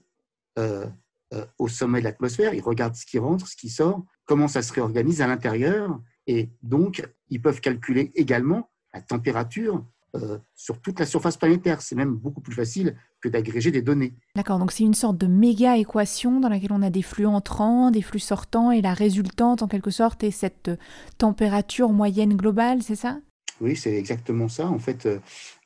euh, 0.59 0.85
euh, 1.33 1.45
au 1.57 1.67
sommet 1.67 1.99
de 1.99 2.03
l'atmosphère, 2.03 2.53
ils 2.53 2.61
regardent 2.61 2.95
ce 2.95 3.05
qui 3.05 3.17
rentre, 3.17 3.47
ce 3.47 3.55
qui 3.55 3.69
sort, 3.69 4.05
comment 4.25 4.47
ça 4.47 4.61
se 4.61 4.73
réorganise 4.73 5.21
à 5.21 5.27
l'intérieur, 5.27 5.99
et 6.27 6.49
donc 6.61 7.07
ils 7.29 7.41
peuvent 7.41 7.61
calculer 7.61 8.11
également 8.15 8.69
la 8.93 9.01
température 9.01 9.85
euh, 10.15 10.37
sur 10.55 10.81
toute 10.81 10.99
la 10.99 11.05
surface 11.05 11.37
planétaire. 11.37 11.81
C'est 11.81 11.95
même 11.95 12.15
beaucoup 12.15 12.41
plus 12.41 12.53
facile 12.53 12.97
que 13.21 13.29
d'agréger 13.29 13.71
des 13.71 13.81
données. 13.81 14.13
D'accord, 14.35 14.59
donc 14.59 14.71
c'est 14.71 14.83
une 14.83 14.93
sorte 14.93 15.17
de 15.17 15.27
méga 15.27 15.77
équation 15.77 16.41
dans 16.41 16.49
laquelle 16.49 16.73
on 16.73 16.81
a 16.81 16.89
des 16.89 17.01
flux 17.01 17.27
entrants, 17.27 17.91
des 17.91 18.01
flux 18.01 18.19
sortants, 18.19 18.71
et 18.71 18.81
la 18.81 18.93
résultante 18.93 19.61
en 19.61 19.67
quelque 19.67 19.91
sorte 19.91 20.23
est 20.23 20.31
cette 20.31 20.71
température 21.17 21.89
moyenne 21.93 22.35
globale, 22.35 22.83
c'est 22.83 22.95
ça? 22.95 23.19
Oui, 23.61 23.75
c'est 23.75 23.95
exactement 23.95 24.49
ça. 24.49 24.67
En 24.67 24.79
fait, 24.79 25.07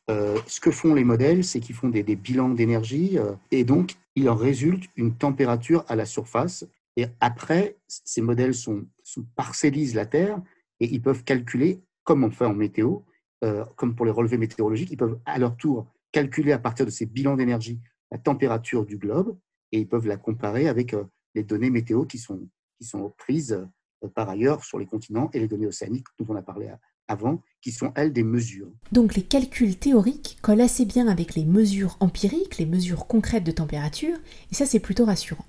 euh, 0.09 0.35
euh, 0.35 0.39
ce 0.47 0.59
que 0.59 0.71
font 0.71 0.93
les 0.93 1.03
modèles, 1.03 1.43
c'est 1.43 1.59
qu'ils 1.59 1.75
font 1.75 1.89
des, 1.89 2.03
bilans 2.03 2.49
d'énergie, 2.49 3.17
et 3.51 3.63
donc 3.63 3.95
il 4.15 4.29
en 4.29 4.35
résulte 4.35 4.89
une 4.95 5.15
température 5.15 5.85
à 5.87 5.95
la 5.95 6.05
surface. 6.05 6.65
Et 6.97 7.05
après, 7.19 7.77
ces 7.87 8.21
modèles 8.21 8.53
sont, 8.53 8.85
sont 9.03 9.25
parcellisent 9.35 9.95
la 9.95 10.05
Terre, 10.05 10.41
et 10.79 10.91
ils 10.91 11.01
peuvent 11.01 11.23
calculer, 11.23 11.81
comme 12.03 12.23
on 12.23 12.31
fait 12.31 12.45
en 12.45 12.53
météo, 12.53 12.99
euh, 13.43 13.65
comme 13.75 13.95
pour 13.95 14.05
les 14.05 14.11
relevés 14.11 14.37
météorologiques, 14.37 14.91
ils 14.91 14.97
peuvent 14.97 15.19
à 15.25 15.39
leur 15.39 15.55
tour 15.55 15.87
calculer 16.11 16.51
à 16.51 16.59
partir 16.59 16.85
de 16.85 16.91
ces 16.91 17.05
bilans 17.05 17.37
d'énergie 17.37 17.79
la 18.11 18.17
température 18.17 18.85
du 18.85 18.97
globe 18.97 19.37
et 19.71 19.79
ils 19.79 19.87
peuvent 19.87 20.07
la 20.07 20.17
comparer 20.17 20.67
avec 20.67 20.93
les 21.33 21.43
données 21.43 21.69
météo 21.69 22.05
qui 22.05 22.17
sont, 22.17 22.49
qui 22.77 22.85
sont 22.85 23.13
prises 23.17 23.65
par 24.13 24.29
ailleurs 24.29 24.65
sur 24.65 24.77
les 24.77 24.85
continents 24.85 25.29
et 25.33 25.39
les 25.39 25.47
données 25.47 25.67
océaniques 25.67 26.07
dont 26.19 26.25
on 26.29 26.35
a 26.35 26.41
parlé 26.41 26.69
avant, 27.07 27.41
qui 27.61 27.71
sont 27.71 27.91
elles 27.95 28.13
des 28.13 28.23
mesures. 28.23 28.71
Donc 28.91 29.15
les 29.15 29.21
calculs 29.21 29.75
théoriques 29.75 30.37
collent 30.41 30.61
assez 30.61 30.85
bien 30.85 31.07
avec 31.07 31.35
les 31.35 31.45
mesures 31.45 31.97
empiriques, 31.99 32.57
les 32.57 32.65
mesures 32.65 33.07
concrètes 33.07 33.43
de 33.43 33.51
température, 33.51 34.17
et 34.51 34.55
ça 34.55 34.65
c'est 34.65 34.79
plutôt 34.79 35.05
rassurant. 35.05 35.45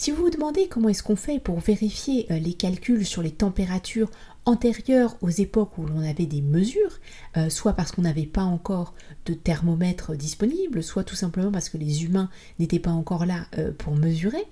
Si 0.00 0.10
vous 0.10 0.22
vous 0.22 0.30
demandez 0.30 0.66
comment 0.66 0.88
est-ce 0.88 1.02
qu'on 1.02 1.14
fait 1.14 1.38
pour 1.38 1.60
vérifier 1.60 2.26
euh, 2.32 2.38
les 2.38 2.54
calculs 2.54 3.04
sur 3.04 3.20
les 3.20 3.32
températures 3.32 4.10
antérieures 4.46 5.14
aux 5.20 5.28
époques 5.28 5.76
où 5.76 5.84
l'on 5.84 6.00
avait 6.00 6.24
des 6.24 6.40
mesures, 6.40 6.98
euh, 7.36 7.50
soit 7.50 7.74
parce 7.74 7.92
qu'on 7.92 8.00
n'avait 8.00 8.24
pas 8.24 8.44
encore 8.44 8.94
de 9.26 9.34
thermomètre 9.34 10.16
disponible, 10.16 10.82
soit 10.82 11.04
tout 11.04 11.16
simplement 11.16 11.52
parce 11.52 11.68
que 11.68 11.76
les 11.76 12.04
humains 12.04 12.30
n'étaient 12.58 12.78
pas 12.78 12.92
encore 12.92 13.26
là 13.26 13.46
euh, 13.58 13.72
pour 13.76 13.94
mesurer, 13.94 14.42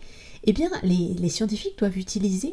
eh 0.45 0.53
bien 0.53 0.69
les 0.83 1.29
scientifiques 1.31 1.79
doivent 1.79 1.97
utiliser 1.97 2.53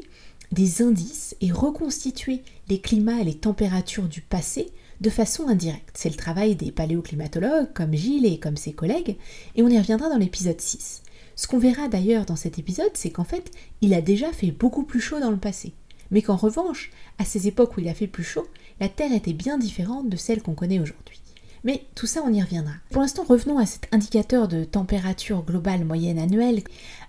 des 0.51 0.81
indices 0.81 1.35
et 1.41 1.51
reconstituer 1.51 2.41
les 2.69 2.79
climats 2.79 3.21
et 3.21 3.25
les 3.25 3.37
températures 3.37 4.07
du 4.07 4.21
passé 4.21 4.71
de 5.01 5.09
façon 5.09 5.47
indirecte. 5.47 5.95
C'est 5.95 6.09
le 6.09 6.15
travail 6.15 6.55
des 6.55 6.71
paléoclimatologues 6.71 7.73
comme 7.73 7.93
Gilles 7.93 8.25
et 8.25 8.39
comme 8.39 8.57
ses 8.57 8.73
collègues, 8.73 9.17
et 9.55 9.61
on 9.61 9.69
y 9.69 9.77
reviendra 9.77 10.09
dans 10.09 10.17
l'épisode 10.17 10.61
6. 10.61 11.01
Ce 11.35 11.47
qu'on 11.47 11.59
verra 11.59 11.87
d'ailleurs 11.89 12.25
dans 12.25 12.37
cet 12.37 12.59
épisode, 12.59 12.91
c'est 12.93 13.09
qu'en 13.09 13.25
fait, 13.25 13.51
il 13.81 13.93
a 13.93 14.01
déjà 14.01 14.31
fait 14.31 14.51
beaucoup 14.51 14.83
plus 14.83 15.01
chaud 15.01 15.19
dans 15.19 15.31
le 15.31 15.37
passé. 15.37 15.73
Mais 16.11 16.21
qu'en 16.21 16.37
revanche, 16.37 16.91
à 17.17 17.25
ces 17.25 17.47
époques 17.47 17.75
où 17.75 17.81
il 17.81 17.89
a 17.89 17.93
fait 17.93 18.07
plus 18.07 18.23
chaud, 18.23 18.47
la 18.79 18.89
Terre 18.89 19.13
était 19.13 19.33
bien 19.33 19.57
différente 19.57 20.09
de 20.09 20.17
celle 20.17 20.41
qu'on 20.41 20.53
connaît 20.53 20.79
aujourd'hui. 20.79 21.19
Mais 21.65 21.87
tout 21.95 22.05
ça, 22.05 22.21
on 22.23 22.31
y 22.31 22.41
reviendra. 22.41 22.73
Pour 22.91 23.01
l'instant, 23.01 23.25
revenons 23.27 23.57
à 23.57 23.65
cet 23.65 23.87
indicateur 23.91 24.47
de 24.47 24.63
température 24.63 25.43
globale 25.43 25.83
moyenne 25.83 26.19
annuelle. 26.19 26.61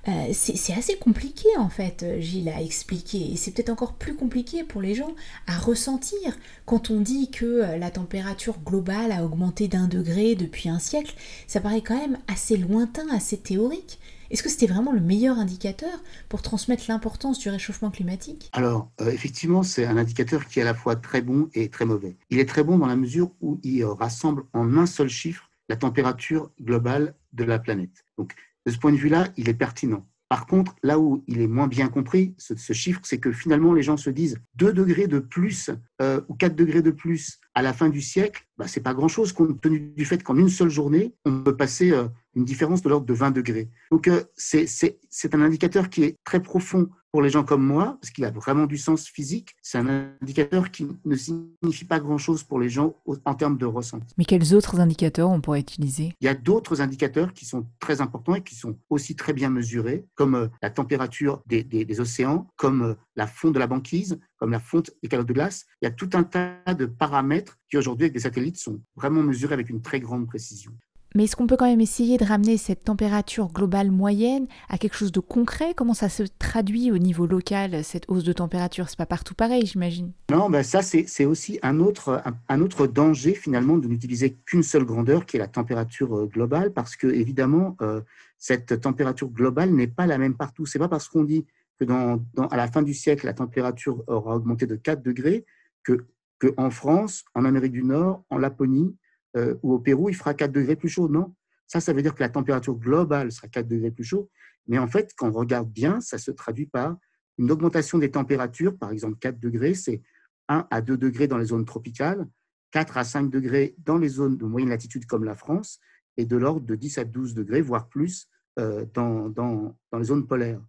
Euh, 0.08 0.30
c'est 0.32 0.72
assez 0.72 0.96
compliqué 0.96 1.48
en 1.58 1.68
fait, 1.68 2.06
Gilles 2.20 2.48
a 2.48 2.62
expliqué, 2.62 3.32
et 3.32 3.36
c'est 3.36 3.50
peut-être 3.50 3.70
encore 3.70 3.94
plus 3.94 4.14
compliqué 4.14 4.62
pour 4.62 4.80
les 4.80 4.94
gens 4.94 5.10
à 5.46 5.58
ressentir 5.58 6.38
quand 6.64 6.90
on 6.90 7.00
dit 7.00 7.30
que 7.30 7.44
euh, 7.44 7.76
la 7.76 7.90
température 7.90 8.58
globale 8.64 9.12
a 9.12 9.24
augmenté 9.24 9.68
d'un 9.68 9.88
degré 9.88 10.36
depuis 10.36 10.68
un 10.68 10.78
siècle. 10.78 11.14
Ça 11.46 11.60
paraît 11.60 11.82
quand 11.82 11.98
même 11.98 12.18
assez 12.28 12.56
lointain, 12.56 13.06
assez 13.10 13.36
théorique. 13.36 13.98
Est-ce 14.30 14.42
que 14.42 14.48
c'était 14.48 14.66
vraiment 14.66 14.92
le 14.92 15.00
meilleur 15.00 15.38
indicateur 15.38 16.02
pour 16.28 16.42
transmettre 16.42 16.84
l'importance 16.88 17.38
du 17.38 17.48
réchauffement 17.48 17.90
climatique? 17.90 18.50
Alors, 18.52 18.90
euh, 19.00 19.10
effectivement, 19.10 19.62
c'est 19.62 19.86
un 19.86 19.96
indicateur 19.96 20.46
qui 20.46 20.58
est 20.58 20.62
à 20.62 20.64
la 20.64 20.74
fois 20.74 20.96
très 20.96 21.22
bon 21.22 21.48
et 21.54 21.68
très 21.68 21.84
mauvais. 21.84 22.16
Il 22.30 22.38
est 22.38 22.48
très 22.48 22.64
bon 22.64 22.78
dans 22.78 22.86
la 22.86 22.96
mesure 22.96 23.30
où 23.40 23.60
il 23.62 23.84
rassemble 23.84 24.44
en 24.52 24.76
un 24.76 24.86
seul 24.86 25.08
chiffre 25.08 25.50
la 25.68 25.76
température 25.76 26.50
globale 26.60 27.14
de 27.32 27.44
la 27.44 27.58
planète. 27.58 28.04
Donc, 28.18 28.34
de 28.66 28.72
ce 28.72 28.78
point 28.78 28.92
de 28.92 28.96
vue-là, 28.96 29.28
il 29.36 29.48
est 29.48 29.54
pertinent. 29.54 30.06
Par 30.28 30.46
contre, 30.46 30.74
là 30.82 30.98
où 30.98 31.22
il 31.28 31.40
est 31.40 31.46
moins 31.46 31.68
bien 31.68 31.88
compris, 31.88 32.34
ce, 32.38 32.72
chiffre, 32.72 33.00
c'est 33.04 33.18
que 33.18 33.30
finalement, 33.30 33.72
les 33.72 33.82
gens 33.82 33.96
se 33.96 34.10
disent 34.10 34.40
2 34.56 34.72
degrés 34.72 35.06
de 35.06 35.20
plus 35.20 35.70
euh, 36.02 36.20
ou 36.28 36.34
4 36.34 36.56
degrés 36.56 36.82
de 36.82 36.90
plus 36.90 37.38
à 37.54 37.62
la 37.62 37.72
fin 37.72 37.88
du 37.88 38.00
siècle, 38.00 38.44
bah, 38.58 38.66
ce 38.66 38.78
n'est 38.78 38.82
pas 38.82 38.94
grand-chose 38.94 39.32
compte 39.32 39.60
tenu 39.60 39.92
du 39.96 40.04
fait 40.04 40.22
qu'en 40.22 40.36
une 40.36 40.48
seule 40.48 40.70
journée, 40.70 41.14
on 41.24 41.42
peut 41.42 41.56
passer 41.56 41.92
une 42.34 42.44
différence 42.44 42.82
de 42.82 42.88
l'ordre 42.88 43.06
de 43.06 43.14
20 43.14 43.30
degrés. 43.30 43.70
Donc, 43.90 44.08
euh, 44.08 44.24
c'est 44.36 45.34
un 45.34 45.42
indicateur 45.42 45.88
qui 45.88 46.02
est 46.02 46.16
très 46.24 46.42
profond 46.42 46.88
pour 47.16 47.22
les 47.22 47.30
gens 47.30 47.44
comme 47.44 47.64
moi, 47.64 47.96
parce 47.98 48.10
qu'il 48.10 48.26
a 48.26 48.30
vraiment 48.30 48.66
du 48.66 48.76
sens 48.76 49.06
physique. 49.06 49.56
C'est 49.62 49.78
un 49.78 50.12
indicateur 50.20 50.70
qui 50.70 50.86
ne 51.02 51.16
signifie 51.16 51.86
pas 51.86 51.98
grand-chose 51.98 52.42
pour 52.42 52.60
les 52.60 52.68
gens 52.68 52.94
en 53.24 53.34
termes 53.34 53.56
de 53.56 53.64
ressenti. 53.64 54.12
Mais 54.18 54.26
quels 54.26 54.54
autres 54.54 54.80
indicateurs 54.80 55.30
on 55.30 55.40
pourrait 55.40 55.60
utiliser? 55.60 56.12
Il 56.20 56.26
y 56.26 56.28
a 56.28 56.34
d'autres 56.34 56.82
indicateurs 56.82 57.32
qui 57.32 57.46
sont 57.46 57.64
très 57.80 58.02
importants 58.02 58.34
et 58.34 58.42
qui 58.42 58.54
sont 58.54 58.76
aussi 58.90 59.16
très 59.16 59.32
bien 59.32 59.48
mesurés, 59.48 60.04
comme 60.14 60.34
euh, 60.34 60.48
la 60.60 60.68
température 60.68 61.42
des, 61.46 61.64
des 61.64 62.00
océans, 62.00 62.48
comme 62.56 62.82
euh, 62.82 62.94
la 63.16 63.26
fonte 63.26 63.54
de 63.54 63.60
la 63.60 63.66
banquise, 63.66 64.18
comme 64.36 64.50
la 64.50 64.60
fonte 64.60 64.90
des 65.02 65.08
calottes 65.08 65.28
de 65.28 65.32
glace. 65.32 65.64
Il 65.80 65.86
y 65.86 65.88
a 65.88 65.92
tout 65.92 66.10
un 66.12 66.22
tas 66.22 66.74
de 66.74 66.84
paramètres 66.84 67.56
qui 67.70 67.78
aujourd'hui, 67.78 68.04
avec 68.04 68.12
des 68.12 68.20
satellites, 68.20 68.58
sont 68.58 68.78
vraiment 68.94 69.22
mesurés 69.22 69.54
avec 69.54 69.70
une 69.70 69.80
très 69.80 70.00
grande 70.00 70.26
précision. 70.26 70.72
Mais 71.16 71.24
est-ce 71.24 71.34
qu'on 71.34 71.46
peut 71.46 71.56
quand 71.56 71.66
même 71.66 71.80
essayer 71.80 72.18
de 72.18 72.26
ramener 72.26 72.58
cette 72.58 72.84
température 72.84 73.50
globale 73.50 73.90
moyenne 73.90 74.46
à 74.68 74.76
quelque 74.76 74.96
chose 74.96 75.12
de 75.12 75.20
concret? 75.20 75.72
Comment 75.74 75.94
ça 75.94 76.10
se 76.10 76.24
traduit 76.38 76.92
au 76.92 76.98
niveau 76.98 77.26
local, 77.26 77.82
cette 77.84 78.04
hausse 78.08 78.22
de 78.22 78.34
température? 78.34 78.90
C'est 78.90 78.98
pas 78.98 79.06
partout 79.06 79.34
pareil, 79.34 79.64
j'imagine. 79.64 80.12
Non, 80.30 80.50
ben 80.50 80.62
ça, 80.62 80.82
c'est 80.82 81.24
aussi 81.24 81.58
un 81.62 81.80
autre, 81.80 82.22
un, 82.50 82.60
autre 82.60 82.86
danger, 82.86 83.32
finalement, 83.32 83.78
de 83.78 83.88
n'utiliser 83.88 84.36
qu'une 84.44 84.62
seule 84.62 84.84
grandeur, 84.84 85.24
qui 85.24 85.36
est 85.36 85.40
la 85.40 85.48
température 85.48 86.14
euh, 86.14 86.26
globale, 86.26 86.74
parce 86.74 86.96
que, 86.96 87.06
évidemment, 87.06 87.78
euh, 87.80 88.02
cette 88.36 88.82
température 88.82 89.30
globale 89.30 89.70
n'est 89.70 89.86
pas 89.86 90.04
la 90.04 90.18
même 90.18 90.34
partout. 90.34 90.66
C'est 90.66 90.78
pas 90.78 90.88
parce 90.88 91.08
qu'on 91.08 91.24
dit 91.24 91.46
que 91.80 91.86
dans, 91.86 92.20
à 92.50 92.58
la 92.58 92.68
fin 92.68 92.82
du 92.82 92.92
siècle, 92.92 93.24
la 93.24 93.32
température 93.32 94.04
aura 94.06 94.36
augmenté 94.36 94.66
de 94.66 94.76
4 94.76 95.02
degrés 95.02 95.46
que, 95.82 96.04
que 96.38 96.52
en 96.58 96.68
France, 96.68 97.24
en 97.34 97.46
Amérique 97.46 97.72
du 97.72 97.84
Nord, 97.84 98.22
en 98.28 98.36
Laponie, 98.36 98.94
euh, 99.36 99.54
ou 99.62 99.74
au 99.74 99.78
Pérou, 99.78 100.08
il 100.08 100.16
fera 100.16 100.34
4 100.34 100.52
degrés 100.52 100.76
plus 100.76 100.88
chaud. 100.88 101.08
Non, 101.08 101.34
ça, 101.66 101.80
ça 101.80 101.92
veut 101.92 102.02
dire 102.02 102.14
que 102.14 102.22
la 102.22 102.28
température 102.28 102.74
globale 102.74 103.32
sera 103.32 103.48
4 103.48 103.66
degrés 103.66 103.90
plus 103.90 104.04
chaud. 104.04 104.30
Mais 104.68 104.78
en 104.78 104.86
fait, 104.86 105.12
quand 105.16 105.28
on 105.28 105.32
regarde 105.32 105.70
bien, 105.70 106.00
ça 106.00 106.18
se 106.18 106.30
traduit 106.30 106.66
par 106.66 106.96
une 107.38 107.50
augmentation 107.50 107.98
des 107.98 108.10
températures. 108.10 108.76
Par 108.76 108.90
exemple, 108.90 109.16
4 109.18 109.38
degrés, 109.38 109.74
c'est 109.74 110.02
1 110.48 110.66
à 110.70 110.80
2 110.80 110.96
degrés 110.96 111.28
dans 111.28 111.38
les 111.38 111.46
zones 111.46 111.64
tropicales, 111.64 112.26
4 112.72 112.96
à 112.96 113.04
5 113.04 113.30
degrés 113.30 113.74
dans 113.78 113.98
les 113.98 114.08
zones 114.08 114.36
de 114.36 114.44
moyenne 114.44 114.70
latitude 114.70 115.06
comme 115.06 115.24
la 115.24 115.34
France, 115.34 115.80
et 116.16 116.24
de 116.24 116.36
l'ordre 116.36 116.66
de 116.66 116.74
10 116.74 116.98
à 116.98 117.04
12 117.04 117.34
degrés, 117.34 117.60
voire 117.60 117.88
plus, 117.88 118.28
euh, 118.58 118.86
dans, 118.94 119.28
dans, 119.28 119.76
dans 119.92 119.98
les 119.98 120.04
zones 120.04 120.26
polaires. 120.26 120.62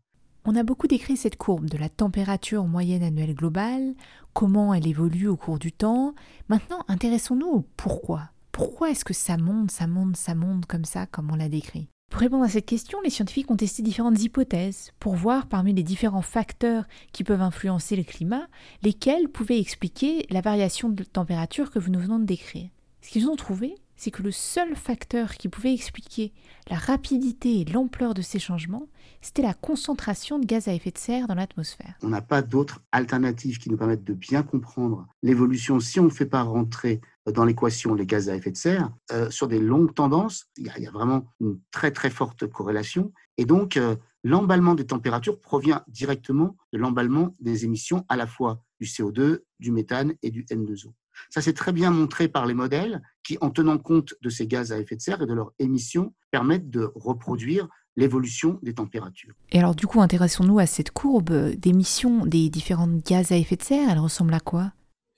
On 0.50 0.56
a 0.56 0.64
beaucoup 0.64 0.88
décrit 0.88 1.18
cette 1.18 1.36
courbe 1.36 1.70
de 1.70 1.78
la 1.78 1.90
température 1.90 2.66
moyenne 2.66 3.04
annuelle 3.04 3.36
globale, 3.36 3.96
comment 4.34 4.74
elle 4.74 4.88
évolue 4.88 5.28
au 5.28 5.36
cours 5.36 5.60
du 5.60 5.72
temps. 5.72 6.16
Maintenant, 6.48 6.86
intéressons-nous 6.88 7.48
au 7.48 7.66
pourquoi. 7.76 8.30
Pourquoi 8.58 8.90
est-ce 8.90 9.06
que 9.06 9.14
ça 9.14 9.38
monte, 9.38 9.70
ça 9.70 9.86
monte, 9.86 10.18
ça 10.18 10.34
monte 10.34 10.66
comme 10.66 10.84
ça, 10.84 11.06
comme 11.06 11.30
on 11.32 11.36
l'a 11.36 11.48
décrit? 11.48 11.90
Pour 12.10 12.22
répondre 12.22 12.44
à 12.44 12.50
cette 12.50 12.66
question, 12.66 13.00
les 13.04 13.12
scientifiques 13.12 13.52
ont 13.52 13.56
testé 13.56 13.84
différentes 13.84 14.20
hypothèses 14.20 14.94
pour 15.00 15.16
voir 15.16 15.46
parmi 15.46 15.76
les 15.76 15.84
différents 15.84 16.24
facteurs 16.24 16.88
qui 17.12 17.24
peuvent 17.24 17.44
influencer 17.44 17.96
le 17.96 18.02
climat, 18.02 18.48
lesquels 18.82 19.30
pouvaient 19.30 19.60
expliquer 19.60 20.26
la 20.32 20.42
variation 20.42 20.90
de 20.90 21.04
température 21.04 21.70
que 21.70 21.78
nous 21.78 22.00
venons 22.00 22.18
de 22.18 22.26
décrire. 22.26 22.72
Ce 23.02 23.12
qu'ils 23.12 23.30
ont 23.30 23.36
trouvé, 23.36 23.76
c'est 23.96 24.10
que 24.10 24.24
le 24.24 24.32
seul 24.32 24.76
facteur 24.76 25.36
qui 25.36 25.50
pouvait 25.50 25.74
expliquer 25.74 26.34
la 26.68 26.78
rapidité 26.78 27.60
et 27.60 27.66
l'ampleur 27.66 28.16
de 28.16 28.24
ces 28.24 28.40
changements, 28.40 28.88
c'était 29.22 29.44
la 29.44 29.54
concentration 29.54 30.40
de 30.40 30.46
gaz 30.46 30.68
à 30.68 30.74
effet 30.74 30.92
de 30.92 30.98
serre 30.98 31.28
dans 31.28 31.36
l'atmosphère. 31.36 31.96
On 32.02 32.10
n'a 32.10 32.22
pas 32.22 32.42
d'autres 32.42 32.82
alternatives 32.92 33.60
qui 33.60 33.70
nous 33.70 33.78
permettent 33.78 34.04
de 34.04 34.14
bien 34.14 34.42
comprendre 34.42 35.08
l'évolution 35.22 35.80
si 35.80 36.00
on 36.00 36.06
ne 36.06 36.10
fait 36.10 36.26
pas 36.26 36.42
rentrer 36.42 37.02
dans 37.32 37.46
l'équation 37.46 37.94
les 37.94 38.06
gaz 38.06 38.30
à 38.30 38.36
effet 38.36 38.52
de 38.52 38.58
serre. 38.58 38.90
Euh, 39.12 39.30
sur 39.30 39.48
des 39.48 39.60
longues 39.60 39.94
tendances, 39.94 40.46
il 40.58 40.66
y, 40.66 40.88
a, 40.88 40.92
vraiment 40.92 41.34
une 41.40 41.60
très 41.72 41.92
très 41.92 42.10
forte 42.10 42.48
corrélation. 42.48 43.12
Et 43.38 43.46
donc, 43.46 43.78
euh, 43.78 43.96
l'emballement 44.24 44.76
des 44.76 44.86
températures 44.86 45.40
provient 45.40 45.84
directement 45.88 46.58
de 46.74 46.78
l'emballement 46.78 47.36
des 47.40 47.66
émissions 47.66 48.06
à 48.10 48.16
la 48.16 48.28
fois 48.28 48.64
du 48.80 48.88
CO2, 48.88 49.40
du 49.60 49.72
méthane 49.72 50.14
et 50.22 50.32
du 50.32 50.44
N2O. 50.46 50.94
Ça 51.30 51.42
s'est 51.42 51.54
très 51.54 51.72
bien 51.72 51.90
montré 51.90 52.28
par 52.28 52.46
les 52.46 52.54
modèles 52.54 53.02
qui, 53.24 53.38
en 53.42 53.50
tenant 53.50 53.78
compte 53.78 54.14
de 54.22 54.30
ces 54.30 54.48
gaz 54.48 54.72
à 54.72 54.80
effet 54.80 54.96
de 54.96 55.02
serre 55.02 55.22
et 55.22 55.26
de 55.26 55.34
leurs 55.34 55.52
émissions, 55.60 56.14
permettent 56.32 56.70
de 56.70 56.92
reproduire 56.96 57.68
l'évolution 57.96 58.60
des 58.62 58.76
températures. 58.76 59.34
Et 59.52 59.58
alors 59.58 59.74
du 59.74 59.88
coup, 59.88 60.00
intéressons-nous 60.00 60.60
à 60.60 60.68
cette 60.68 60.92
courbe 60.92 61.34
d'émissions 61.56 62.26
des 62.26 62.50
différentes 62.50 63.04
gaz 63.04 63.32
à 63.32 63.38
effet 63.38 63.56
de 63.56 63.64
serre. 63.64 63.90
Elle 63.90 63.98
ressemble 63.98 64.36
à 64.36 64.40
quoi? 64.40 64.72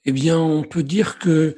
Eh 0.06 0.12
bien, 0.12 0.38
on 0.38 0.64
peut 0.64 0.82
dire 0.82 1.18
que 1.18 1.56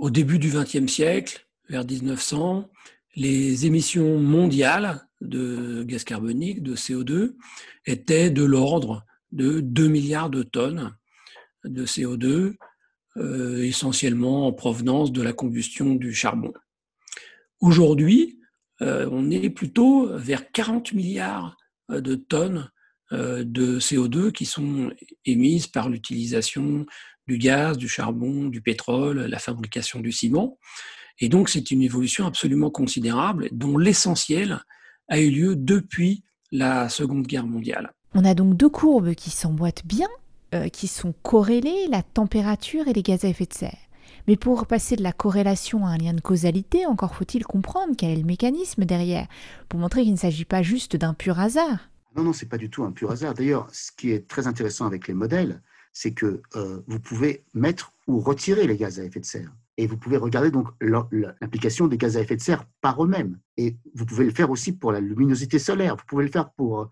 au 0.00 0.08
début 0.08 0.38
du 0.38 0.48
XXe 0.48 0.90
siècle, 0.90 1.46
vers 1.68 1.84
1900, 1.84 2.70
les 3.16 3.66
émissions 3.66 4.18
mondiales 4.18 5.06
de 5.20 5.84
gaz 5.86 6.04
carbonique, 6.04 6.62
de 6.62 6.74
CO2, 6.74 7.36
étaient 7.84 8.30
de 8.30 8.42
l'ordre 8.42 9.04
de 9.30 9.60
2 9.60 9.88
milliards 9.88 10.30
de 10.30 10.42
tonnes 10.42 10.96
de 11.64 11.84
CO2 11.84 12.54
euh, 13.18 13.62
essentiellement 13.62 14.46
en 14.46 14.52
provenance 14.52 15.12
de 15.12 15.20
la 15.20 15.34
combustion 15.34 15.94
du 15.94 16.14
charbon. 16.14 16.54
Aujourd'hui, 17.60 18.40
euh, 18.80 19.06
on 19.12 19.30
est 19.30 19.50
plutôt 19.50 20.16
vers 20.16 20.50
40 20.50 20.94
milliards 20.94 21.58
euh, 21.90 22.00
de 22.00 22.14
tonnes 22.14 22.70
de 23.12 23.80
CO2 23.80 24.30
qui 24.30 24.46
sont 24.46 24.92
émises 25.24 25.66
par 25.66 25.88
l'utilisation 25.88 26.86
du 27.26 27.38
gaz, 27.38 27.78
du 27.78 27.88
charbon, 27.88 28.48
du 28.48 28.60
pétrole, 28.60 29.20
la 29.20 29.38
fabrication 29.38 30.00
du 30.00 30.12
ciment. 30.12 30.58
Et 31.18 31.28
donc 31.28 31.48
c'est 31.48 31.70
une 31.70 31.82
évolution 31.82 32.26
absolument 32.26 32.70
considérable 32.70 33.48
dont 33.52 33.76
l'essentiel 33.76 34.60
a 35.08 35.20
eu 35.20 35.30
lieu 35.30 35.56
depuis 35.56 36.24
la 36.50 36.88
Seconde 36.88 37.26
Guerre 37.26 37.46
mondiale. 37.46 37.92
On 38.14 38.24
a 38.24 38.34
donc 38.34 38.56
deux 38.56 38.68
courbes 38.68 39.14
qui 39.14 39.30
s'emboîtent 39.30 39.86
bien, 39.86 40.08
euh, 40.54 40.68
qui 40.68 40.88
sont 40.88 41.14
corrélés, 41.22 41.86
la 41.88 42.02
température 42.02 42.88
et 42.88 42.92
les 42.92 43.02
gaz 43.02 43.24
à 43.24 43.28
effet 43.28 43.46
de 43.46 43.54
serre. 43.54 43.78
Mais 44.26 44.36
pour 44.36 44.66
passer 44.66 44.96
de 44.96 45.02
la 45.02 45.12
corrélation 45.12 45.86
à 45.86 45.90
un 45.90 45.98
lien 45.98 46.12
de 46.12 46.20
causalité, 46.20 46.86
encore 46.86 47.14
faut-il 47.14 47.44
comprendre 47.44 47.94
quel 47.96 48.10
est 48.10 48.16
le 48.16 48.24
mécanisme 48.24 48.84
derrière, 48.84 49.26
pour 49.68 49.78
montrer 49.78 50.02
qu'il 50.02 50.12
ne 50.12 50.18
s'agit 50.18 50.44
pas 50.44 50.62
juste 50.62 50.96
d'un 50.96 51.14
pur 51.14 51.38
hasard. 51.38 51.90
Non, 52.16 52.24
non, 52.24 52.32
c'est 52.32 52.48
pas 52.48 52.58
du 52.58 52.70
tout 52.70 52.82
un 52.82 52.92
pur 52.92 53.10
hasard. 53.12 53.34
D'ailleurs, 53.34 53.68
ce 53.72 53.92
qui 53.92 54.10
est 54.10 54.26
très 54.26 54.46
intéressant 54.46 54.86
avec 54.86 55.06
les 55.06 55.14
modèles, 55.14 55.62
c'est 55.92 56.12
que 56.12 56.42
euh, 56.56 56.80
vous 56.86 57.00
pouvez 57.00 57.44
mettre 57.54 57.92
ou 58.06 58.20
retirer 58.20 58.66
les 58.66 58.76
gaz 58.76 58.98
à 59.00 59.04
effet 59.04 59.20
de 59.20 59.24
serre. 59.24 59.52
Et 59.76 59.86
vous 59.86 59.96
pouvez 59.96 60.16
regarder 60.16 60.50
donc 60.50 60.68
l'implication 60.80 61.86
des 61.86 61.96
gaz 61.96 62.16
à 62.16 62.20
effet 62.20 62.36
de 62.36 62.42
serre 62.42 62.66
par 62.80 63.02
eux-mêmes. 63.02 63.38
Et 63.56 63.76
vous 63.94 64.04
pouvez 64.04 64.24
le 64.24 64.30
faire 64.30 64.50
aussi 64.50 64.72
pour 64.72 64.92
la 64.92 65.00
luminosité 65.00 65.58
solaire. 65.58 65.96
Vous 65.96 66.04
pouvez 66.06 66.24
le 66.24 66.30
faire 66.30 66.50
pour 66.52 66.80
euh, 66.80 66.86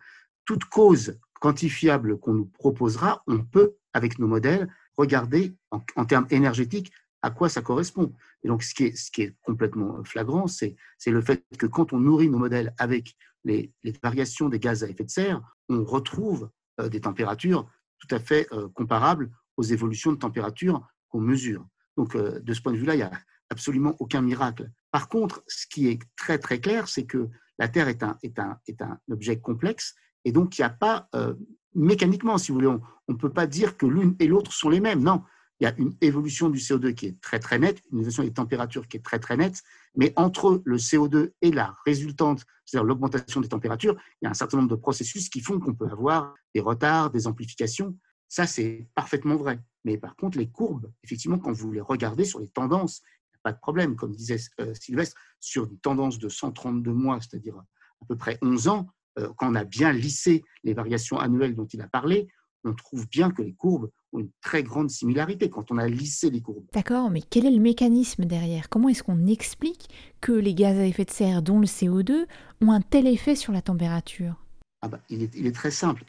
toute 0.45 0.65
cause 0.65 1.19
quantifiable 1.41 2.19
qu'on 2.19 2.35
nous 2.35 2.47
proposera. 2.47 3.23
On 3.27 3.39
peut, 3.41 3.77
avec 3.93 4.19
nos 4.19 4.27
modèles, 4.27 4.69
regarder 4.97 5.55
en, 5.71 6.05
termes 6.05 6.27
énergétiques 6.31 6.93
à 7.23 7.31
quoi 7.31 7.49
ça 7.49 7.63
correspond. 7.63 8.13
Et 8.43 8.49
donc, 8.49 8.63
ce 8.63 8.75
qui 8.75 8.85
est, 8.85 9.37
complètement 9.43 10.03
flagrant, 10.05 10.47
c'est 10.47 10.77
le 11.07 11.21
fait 11.21 11.45
que 11.59 11.67
quand 11.67 11.93
on 11.93 12.01
nourrit 12.01 12.31
nos 12.31 12.39
modèles 12.39 12.75
avec 12.79 13.17
les, 13.45 13.73
variations 14.03 14.49
des 14.49 14.59
gaz 14.59 14.85
à 14.85 14.89
effet 14.89 15.05
de 15.05 15.11
serre, 15.11 15.43
on 15.69 15.85
retrouve 15.85 16.51
euh, 16.81 16.89
des 16.89 17.01
températures 17.01 17.69
tout 17.99 18.15
à 18.15 18.19
fait 18.19 18.47
euh, 18.53 18.69
comparables 18.75 19.31
aux 19.57 19.63
évolutions 19.63 20.13
de 20.13 20.19
température 20.19 20.87
qu'on 21.09 21.21
mesure. 21.21 21.67
Donc, 21.97 22.15
euh, 22.15 22.39
de 22.41 22.55
ce 22.55 22.61
point 22.61 22.73
de 22.73 22.79
vue-là, 22.79 22.95
il 22.95 22.99
n'y 22.99 23.03
a 23.03 23.13
absolument 23.51 23.97
aucun 23.99 24.21
miracle. 24.21 24.71
Par 24.91 25.09
contre, 25.09 25.43
ce 25.49 25.67
qui 25.67 25.89
est 25.89 26.01
très 26.17 26.39
très 26.39 26.61
clair, 26.61 26.89
c'est 26.89 27.07
que 27.07 27.29
la 27.59 27.69
Terre 27.69 27.89
est 27.89 28.03
un, 28.03 28.17
est 28.23 28.39
un, 28.39 28.59
est 28.67 28.81
un 28.83 28.99
objet 29.11 29.41
complexe 29.41 29.95
et 30.25 30.33
donc 30.33 30.59
il 30.59 30.61
n'y 30.61 30.67
a 30.67 30.71
pas 30.71 31.09
euh, 31.15 31.35
mécaniquement, 31.75 32.39
si 32.39 32.53
vous 32.53 32.59
voulez, 32.59 32.69
on 32.69 33.13
ne 33.13 33.17
peut 33.17 33.33
pas 33.33 33.47
dire 33.47 33.77
que 33.77 33.87
l'une 33.87 34.15
et 34.19 34.27
l'autre 34.27 34.53
sont 34.53 34.69
les 34.69 34.81
mêmes. 34.81 35.03
Non, 35.03 35.23
il 35.61 35.65
y 35.65 35.67
a 35.67 35.75
une 35.79 35.95
évolution 36.01 36.51
du 36.51 36.59
CO2 36.59 36.95
qui 36.95 37.07
est 37.07 37.21
très 37.21 37.41
très 37.41 37.59
nette, 37.59 37.83
une 37.91 37.99
évolution 37.99 38.23
des 38.23 38.33
températures 38.33 38.87
qui 38.87 38.97
est 38.97 39.05
très 39.05 39.19
très 39.19 39.37
nette, 39.37 39.63
mais 39.97 40.13
entre 40.17 40.63
le 40.65 40.77
CO2 40.77 41.33
et 41.43 41.51
la 41.51 41.75
résultante, 41.85 42.45
c'est-à-dire 42.65 42.87
l'augmentation 42.87 43.41
des 43.41 43.49
températures, 43.49 43.97
il 44.21 44.27
y 44.27 44.29
a 44.29 44.31
un 44.31 44.35
certain 44.35 44.59
nombre 44.59 44.71
de 44.71 44.77
processus 44.77 45.29
qui 45.29 45.41
font 45.41 45.59
qu'on 45.59 45.75
peut 45.75 45.89
avoir 45.89 46.35
des 46.55 46.61
retards, 46.61 47.11
des 47.11 47.27
amplifications. 47.27 47.97
Ça, 48.29 48.47
c'est 48.47 48.89
parfaitement 48.95 49.37
vrai. 49.37 49.59
Mais 49.85 49.99
par 49.99 50.15
contre, 50.17 50.39
les 50.39 50.49
courbes, 50.49 50.93
effectivement, 51.03 51.39
quand 51.39 51.53
vous 51.53 51.73
les 51.73 51.81
regardez 51.81 52.25
sur 52.25 52.41
les 52.41 52.49
tendances, 52.49 53.01
il 53.01 53.35
n'y 53.35 53.37
a 53.37 53.41
pas 53.43 53.53
de 53.53 53.61
problème. 53.61 53.97
Comme 53.97 54.15
disait 54.15 54.39
euh, 54.61 54.75
Sylvestre, 54.75 55.17
sur 55.41 55.65
une 55.65 55.79
tendance 55.79 56.19
de 56.19 56.29
132 56.29 56.93
mois, 56.93 57.19
c'est-à-dire 57.21 57.57
à 57.57 58.05
peu 58.07 58.17
près 58.17 58.39
11 58.43 58.69
ans, 58.69 58.87
euh, 59.19 59.33
quand 59.37 59.51
on 59.51 59.55
a 59.55 59.65
bien 59.65 59.93
lissé 59.93 60.45
les 60.63 60.75
variations 60.75 61.19
annuelles 61.19 61.55
dont 61.55 61.67
il 61.67 61.81
a 61.81 61.89
parlé, 61.89 62.29
on 62.69 62.75
trouve 62.75 63.09
bien 63.09 63.31
que 63.31 63.43
les 63.43 63.53
courbes 63.53 63.91
ont 64.13 64.21
une 64.21 64.31
très 64.41 64.63
grande 64.63 64.91
similarité 64.91 65.51
quand 65.51 65.71
on 65.71 65.79
a 65.79 65.87
lissé 65.87 66.31
les 66.31 66.41
courbes. 66.41 66.65
D'accord, 66.73 67.11
mais 67.11 67.21
quel 67.23 67.47
est 67.47 67.51
le 67.51 67.61
mécanisme 67.61 68.25
derrière? 68.25 68.69
Comment 68.69 68.89
est-ce 68.89 69.03
qu'on 69.03 69.27
explique 69.27 69.89
que 70.21 70.33
les 70.33 70.55
gaz 70.55 70.79
à 70.79 70.87
effet 70.87 71.05
de 71.05 71.11
serre, 71.11 71.43
dont 71.43 71.59
le 71.59 71.67
CO2, 71.67 72.27
ont 72.61 72.73
un 72.73 72.81
tel 72.81 73.07
effet 73.07 73.35
sur 73.35 73.53
la 73.53 73.63
température? 73.63 74.37
Ah 74.83 74.89
bah, 74.89 75.01
il, 75.11 75.23
est, 75.23 75.35
il 75.35 75.47
est 75.47 75.55
très 75.55 75.71
simple. 75.71 76.05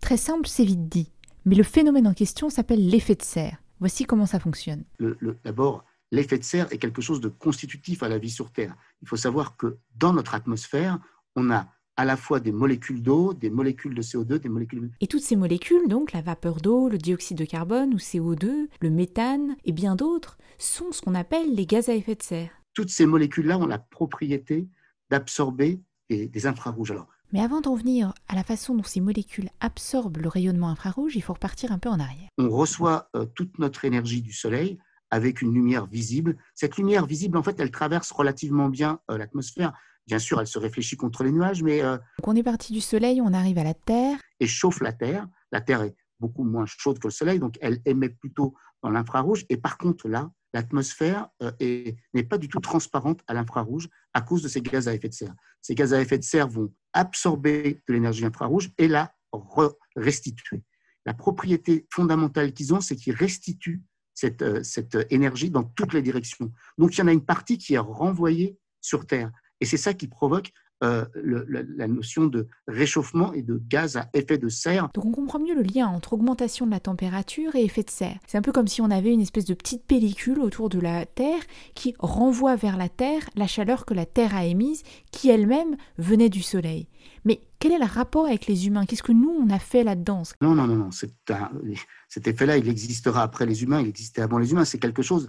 Très 0.00 0.16
simple, 0.16 0.46
c'est 0.46 0.64
vite 0.64 0.88
dit. 0.88 1.10
Mais 1.44 1.54
le 1.54 1.62
phénomène 1.62 2.06
en 2.06 2.14
question 2.14 2.50
s'appelle 2.50 2.86
l'effet 2.86 3.14
de 3.14 3.22
serre. 3.22 3.58
Voici 3.80 4.04
comment 4.04 4.26
ça 4.26 4.38
fonctionne. 4.38 4.84
D'abord, 5.44 5.84
l'effet 6.10 6.38
de 6.38 6.44
serre 6.44 6.70
est 6.70 6.78
quelque 6.78 7.00
chose 7.00 7.20
de 7.20 7.28
constitutif 7.28 8.02
à 8.02 8.08
la 8.08 8.18
vie 8.18 8.30
sur 8.30 8.52
Terre. 8.52 8.76
Il 9.02 9.08
faut 9.08 9.16
savoir 9.16 9.56
que 9.56 9.78
dans 9.96 10.12
notre 10.12 10.34
atmosphère, 10.34 10.98
on 11.36 11.50
a 11.50 11.66
à 11.96 12.04
la 12.04 12.16
fois 12.16 12.40
des 12.40 12.52
molécules 12.52 13.02
d'eau, 13.02 13.34
des 13.34 13.50
molécules 13.50 13.94
de 13.94 14.02
CO2, 14.02 14.38
des 14.38 14.48
molécules... 14.48 14.90
Et 15.00 15.06
toutes 15.06 15.22
ces 15.22 15.36
molécules, 15.36 15.88
donc 15.88 16.12
la 16.12 16.22
vapeur 16.22 16.60
d'eau, 16.60 16.88
le 16.88 16.98
dioxyde 16.98 17.38
de 17.38 17.44
carbone 17.44 17.94
ou 17.94 17.98
CO2, 17.98 18.68
le 18.80 18.90
méthane 18.90 19.56
et 19.64 19.72
bien 19.72 19.96
d'autres, 19.96 20.38
sont 20.58 20.92
ce 20.92 21.02
qu'on 21.02 21.14
appelle 21.14 21.54
les 21.54 21.66
gaz 21.66 21.88
à 21.88 21.94
effet 21.94 22.14
de 22.14 22.22
serre. 22.22 22.50
Toutes 22.74 22.90
ces 22.90 23.06
molécules-là 23.06 23.58
ont 23.58 23.66
la 23.66 23.78
propriété 23.78 24.68
d'absorber 25.10 25.82
des, 26.08 26.28
des 26.28 26.46
infrarouges. 26.46 26.92
Alors, 26.92 27.08
mais 27.32 27.40
avant 27.40 27.60
d'en 27.60 27.76
venir 27.76 28.12
à 28.28 28.34
la 28.34 28.42
façon 28.42 28.74
dont 28.74 28.82
ces 28.82 29.00
molécules 29.00 29.50
absorbent 29.60 30.18
le 30.18 30.28
rayonnement 30.28 30.68
infrarouge, 30.68 31.14
il 31.14 31.22
faut 31.22 31.34
repartir 31.34 31.70
un 31.70 31.78
peu 31.78 31.88
en 31.88 32.00
arrière. 32.00 32.28
On 32.38 32.50
reçoit 32.50 33.08
euh, 33.14 33.24
toute 33.24 33.58
notre 33.58 33.84
énergie 33.84 34.20
du 34.20 34.32
Soleil 34.32 34.78
avec 35.10 35.42
une 35.42 35.54
lumière 35.54 35.86
visible. 35.86 36.36
Cette 36.54 36.76
lumière 36.76 37.06
visible, 37.06 37.36
en 37.36 37.42
fait, 37.42 37.58
elle 37.60 37.70
traverse 37.70 38.10
relativement 38.10 38.68
bien 38.68 39.00
euh, 39.10 39.18
l'atmosphère. 39.18 39.72
Bien 40.06 40.18
sûr, 40.18 40.40
elle 40.40 40.46
se 40.46 40.58
réfléchit 40.58 40.96
contre 40.96 41.24
les 41.24 41.32
nuages, 41.32 41.62
mais... 41.62 41.82
Euh, 41.82 41.96
Donc 42.18 42.28
on 42.28 42.36
est 42.36 42.42
parti 42.42 42.72
du 42.72 42.80
Soleil, 42.80 43.20
on 43.20 43.32
arrive 43.32 43.58
à 43.58 43.64
la 43.64 43.74
Terre. 43.74 44.18
Et 44.40 44.46
chauffe 44.46 44.80
la 44.80 44.92
Terre. 44.92 45.28
La 45.52 45.60
Terre 45.60 45.82
est 45.82 45.94
beaucoup 46.18 46.44
moins 46.44 46.64
chaude 46.66 46.98
que 46.98 47.08
le 47.08 47.12
Soleil, 47.12 47.38
donc 47.38 47.56
elle 47.60 47.80
émet 47.84 48.08
plutôt 48.08 48.54
dans 48.82 48.90
l'infrarouge. 48.90 49.44
Et 49.48 49.56
par 49.56 49.78
contre, 49.78 50.08
là, 50.08 50.30
l'atmosphère 50.52 51.28
n'est 51.60 52.22
pas 52.28 52.38
du 52.38 52.48
tout 52.48 52.60
transparente 52.60 53.20
à 53.26 53.34
l'infrarouge 53.34 53.88
à 54.14 54.20
cause 54.20 54.42
de 54.42 54.48
ces 54.48 54.62
gaz 54.62 54.88
à 54.88 54.94
effet 54.94 55.08
de 55.08 55.14
serre. 55.14 55.34
Ces 55.60 55.74
gaz 55.74 55.94
à 55.94 56.00
effet 56.00 56.18
de 56.18 56.24
serre 56.24 56.48
vont 56.48 56.72
absorber 56.92 57.82
de 57.88 57.94
l'énergie 57.94 58.24
infrarouge 58.24 58.70
et 58.78 58.88
la 58.88 59.12
restituer. 59.96 60.64
La 61.06 61.14
propriété 61.14 61.86
fondamentale 61.90 62.52
qu'ils 62.52 62.74
ont, 62.74 62.80
c'est 62.80 62.96
qu'ils 62.96 63.14
restituent 63.14 63.82
cette, 64.14 64.42
euh, 64.42 64.62
cette 64.62 64.98
énergie 65.10 65.50
dans 65.50 65.62
toutes 65.62 65.94
les 65.94 66.02
directions. 66.02 66.52
Donc 66.78 66.94
il 66.94 66.98
y 66.98 67.02
en 67.02 67.06
a 67.06 67.12
une 67.12 67.24
partie 67.24 67.58
qui 67.58 67.74
est 67.74 67.78
renvoyée 67.78 68.58
sur 68.80 69.06
Terre. 69.06 69.30
Et 69.60 69.66
c'est 69.66 69.76
ça 69.76 69.94
qui 69.94 70.06
provoque 70.06 70.52
euh, 70.82 71.04
la 71.22 71.88
notion 71.88 72.24
de 72.24 72.48
réchauffement 72.66 73.34
et 73.34 73.42
de 73.42 73.60
gaz 73.68 73.98
à 73.98 74.08
effet 74.14 74.38
de 74.38 74.48
serre. 74.48 74.88
Donc 74.94 75.04
on 75.04 75.12
comprend 75.12 75.38
mieux 75.38 75.54
le 75.54 75.60
lien 75.60 75.86
entre 75.86 76.14
augmentation 76.14 76.64
de 76.64 76.70
la 76.70 76.80
température 76.80 77.54
et 77.54 77.64
effet 77.64 77.82
de 77.82 77.90
serre. 77.90 78.18
C'est 78.26 78.38
un 78.38 78.42
peu 78.42 78.50
comme 78.50 78.66
si 78.66 78.80
on 78.80 78.90
avait 78.90 79.12
une 79.12 79.20
espèce 79.20 79.44
de 79.44 79.52
petite 79.52 79.84
pellicule 79.84 80.40
autour 80.40 80.70
de 80.70 80.80
la 80.80 81.04
Terre 81.04 81.42
qui 81.74 81.94
renvoie 81.98 82.56
vers 82.56 82.78
la 82.78 82.88
Terre 82.88 83.28
la 83.36 83.46
chaleur 83.46 83.84
que 83.84 83.92
la 83.92 84.06
Terre 84.06 84.34
a 84.34 84.46
émise, 84.46 84.82
qui 85.12 85.28
elle-même 85.28 85.76
venait 85.98 86.30
du 86.30 86.40
Soleil. 86.40 86.88
Mais 87.26 87.42
quel 87.58 87.72
est 87.72 87.78
le 87.78 87.84
rapport 87.84 88.24
avec 88.24 88.46
les 88.46 88.66
humains? 88.66 88.86
Qu'est-ce 88.86 89.02
que 89.02 89.12
nous, 89.12 89.28
on 89.28 89.50
a 89.50 89.58
fait 89.58 89.84
là-dedans? 89.84 90.22
Non, 90.40 90.54
non, 90.54 90.66
non, 90.66 90.76
non. 90.76 90.90
cet 90.90 92.26
effet-là, 92.26 92.56
il 92.56 92.68
existera 92.70 93.22
après 93.22 93.44
les 93.44 93.62
humains, 93.62 93.82
il 93.82 93.88
existait 93.88 94.22
avant 94.22 94.38
les 94.38 94.50
humains. 94.52 94.64
C'est 94.64 94.78
quelque 94.78 95.02
chose, 95.02 95.28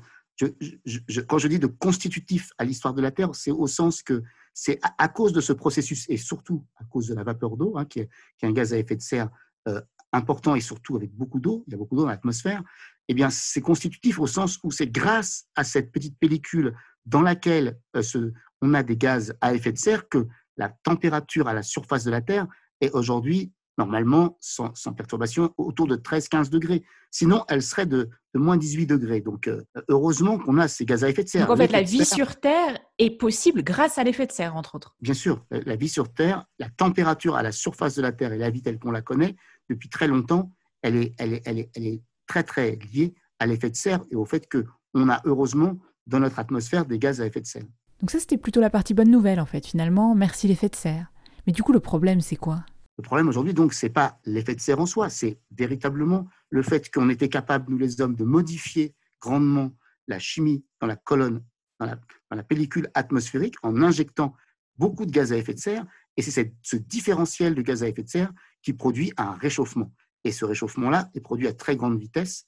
quand 1.27 1.38
je 1.38 1.47
dis 1.47 1.60
de 1.60 1.67
constitutif 1.67 2.51
à 2.58 2.65
l'histoire 2.65 2.93
de 2.93 3.01
la 3.01 3.12
Terre, 3.12 3.34
c'est 3.34 3.51
au 3.51 3.67
sens 3.67 4.01
que 4.01 4.23
c'est 4.54 4.80
à, 4.97 5.08
cause 5.08 5.34
de 5.34 5.41
ce 5.41 5.54
processus 5.54 6.06
et 6.10 6.17
surtout 6.17 6.65
à 6.75 6.84
cause 6.86 7.08
de 7.08 7.15
la 7.15 7.23
vapeur 7.23 7.58
d'eau, 7.58 7.77
hein, 7.77 7.86
qui, 7.86 7.99
est, 7.99 8.10
un 8.43 8.51
gaz 8.51 8.73
à 8.73 8.77
effet 8.77 8.95
de 8.95 9.01
serre 9.01 9.30
euh, 9.67 9.82
important 10.12 10.56
et 10.56 10.62
surtout 10.62 10.97
avec 10.97 11.12
beaucoup 11.13 11.39
d'eau, 11.39 11.63
il 11.67 11.71
y 11.71 11.73
a 11.73 11.77
beaucoup 11.77 11.95
d'eau 11.95 12.01
dans 12.01 12.10
l'atmosphère, 12.10 12.63
eh 13.08 13.13
bien, 13.13 13.30
c'est 13.30 13.62
constitutif 13.62 14.19
au 14.19 14.27
sens 14.27 14.60
où 14.63 14.71
c'est 14.71 14.88
grâce 14.88 15.45
à 15.56 15.63
cette 15.63 15.91
petite 15.91 16.17
pellicule 16.19 16.75
dans 17.06 17.21
laquelle 17.21 17.80
euh, 17.95 18.32
on 18.62 18.73
a 18.73 18.84
des 18.84 18.97
gaz 18.97 19.34
à 19.41 19.54
effet 19.54 19.71
de 19.71 19.77
serre 19.77 20.08
que 20.10 20.27
la 20.58 20.69
température 20.84 21.47
à 21.47 21.54
la 21.54 21.63
surface 21.63 22.04
de 22.04 22.12
la 22.12 22.21
Terre 22.21 22.47
est 22.82 22.91
aujourd'hui 22.91 23.54
normalement 23.77 24.38
sans, 24.39 24.73
perturbation 24.95 25.54
autour 25.58 25.88
de 25.88 25.95
13-15 25.95 26.49
degrés. 26.49 26.84
Sinon, 27.10 27.45
elle 27.47 27.63
serait 27.63 27.86
de, 27.86 28.10
moins 28.39 28.58
18 28.58 28.86
degrés. 28.86 29.22
Donc, 29.22 29.48
euh, 29.48 29.63
heureusement 29.88 30.38
qu'on 30.38 30.58
a 30.58 30.67
ces 30.67 30.86
gaz 30.86 31.04
à 31.04 31.10
effet 31.10 31.24
de 31.24 31.30
serre. 31.30 31.48
Donc, 31.48 31.56
en 31.56 31.58
fait, 31.58 31.72
la 31.72 31.82
vie 31.82 32.06
sur 32.06 32.39
Terre 32.39 32.80
est 32.98 33.17
possible 33.17 33.63
grâce 33.63 33.98
à 33.98 34.04
l'effet 34.04 34.26
de 34.26 34.32
serre, 34.32 34.56
entre 34.56 34.76
autres. 34.76 34.96
Bien 35.02 35.13
sûr, 35.13 35.46
la 35.52 35.76
vie 35.76 35.89
sur 35.89 36.13
Terre, 36.13 36.46
la 36.60 36.70
température 36.70 37.36
à 37.36 37.44
la 37.44 37.52
surface 37.52 37.96
de 37.96 38.02
la 38.02 38.12
Terre 38.12 38.34
et 38.34 38.38
la 38.38 38.50
vie 38.50 38.62
telle 38.62 38.80
qu'on 38.80 38.91
la 38.91 39.02
connaît 39.02 39.36
depuis 39.70 39.89
très 39.89 40.08
longtemps, 40.08 40.52
elle 40.82 40.96
est, 40.96 41.13
elle 41.17 41.34
est, 41.34 41.41
elle 41.46 41.60
est, 41.60 41.70
elle 41.76 41.88
est 41.88 42.02
très, 42.28 42.44
très 42.44 42.78
liée 42.94 43.13
à 43.39 43.46
l'effet 43.46 43.70
de 43.70 43.76
serre 43.76 44.02
et 44.12 44.15
au 44.15 44.26
fait 44.26 44.48
qu'on 44.50 45.10
a 45.10 45.22
heureusement 45.26 45.78
dans 46.08 46.20
notre 46.20 46.39
atmosphère 46.39 46.86
des 46.86 47.00
gaz 47.00 47.22
à 47.22 47.26
effet 47.26 47.41
de 47.41 47.46
serre. 47.46 47.65
Donc 48.00 48.12
ça, 48.12 48.20
c'était 48.20 48.38
plutôt 48.38 48.62
la 48.62 48.70
partie 48.70 48.94
bonne 48.94 49.12
nouvelle, 49.12 49.39
en 49.39 49.46
fait, 49.46 49.65
finalement. 49.65 50.15
Merci 50.15 50.48
l'effet 50.48 50.70
de 50.70 50.76
serre. 50.76 51.12
Mais 51.46 51.54
du 51.54 51.63
coup, 51.63 51.72
le 51.72 51.80
problème, 51.80 52.22
c'est 52.22 52.36
quoi? 52.36 52.63
Le 53.01 53.05
problème 53.05 53.29
aujourd'hui, 53.29 53.55
donc, 53.55 53.73
ce 53.73 53.87
n'est 53.87 53.91
pas 53.91 54.19
l'effet 54.25 54.53
de 54.53 54.61
serre 54.61 54.79
en 54.79 54.85
soi, 54.85 55.09
c'est 55.09 55.39
véritablement 55.49 56.27
le 56.51 56.61
fait 56.61 56.91
qu'on 56.93 57.09
était 57.09 57.29
capable, 57.29 57.71
nous 57.71 57.79
les 57.79 57.99
hommes, 57.99 58.15
de 58.15 58.23
modifier 58.23 58.93
grandement 59.19 59.75
la 60.07 60.19
chimie 60.19 60.63
dans 60.79 60.85
la 60.85 60.95
colonne, 60.95 61.43
dans 61.79 61.87
la, 62.29 62.43
pellicule 62.43 62.91
atmosphérique, 62.93 63.55
en 63.63 63.81
injectant 63.81 64.35
beaucoup 64.77 65.07
de 65.07 65.11
gaz 65.11 65.33
à 65.33 65.37
effet 65.37 65.55
de 65.55 65.59
serre. 65.59 65.83
Et 66.15 66.21
c'est 66.21 66.53
ce 66.61 66.75
différentiel 66.75 67.55
de 67.55 67.63
gaz 67.63 67.81
à 67.81 67.87
effet 67.87 68.03
de 68.03 68.09
serre 68.09 68.31
qui 68.61 68.73
produit 68.73 69.13
un 69.17 69.31
réchauffement. 69.33 69.91
Et 70.23 70.31
ce 70.31 70.45
réchauffement-là 70.45 71.09
est 71.15 71.21
produit 71.21 71.47
à 71.47 71.53
très 71.53 71.75
grande 71.75 71.99
vitesse. 71.99 72.45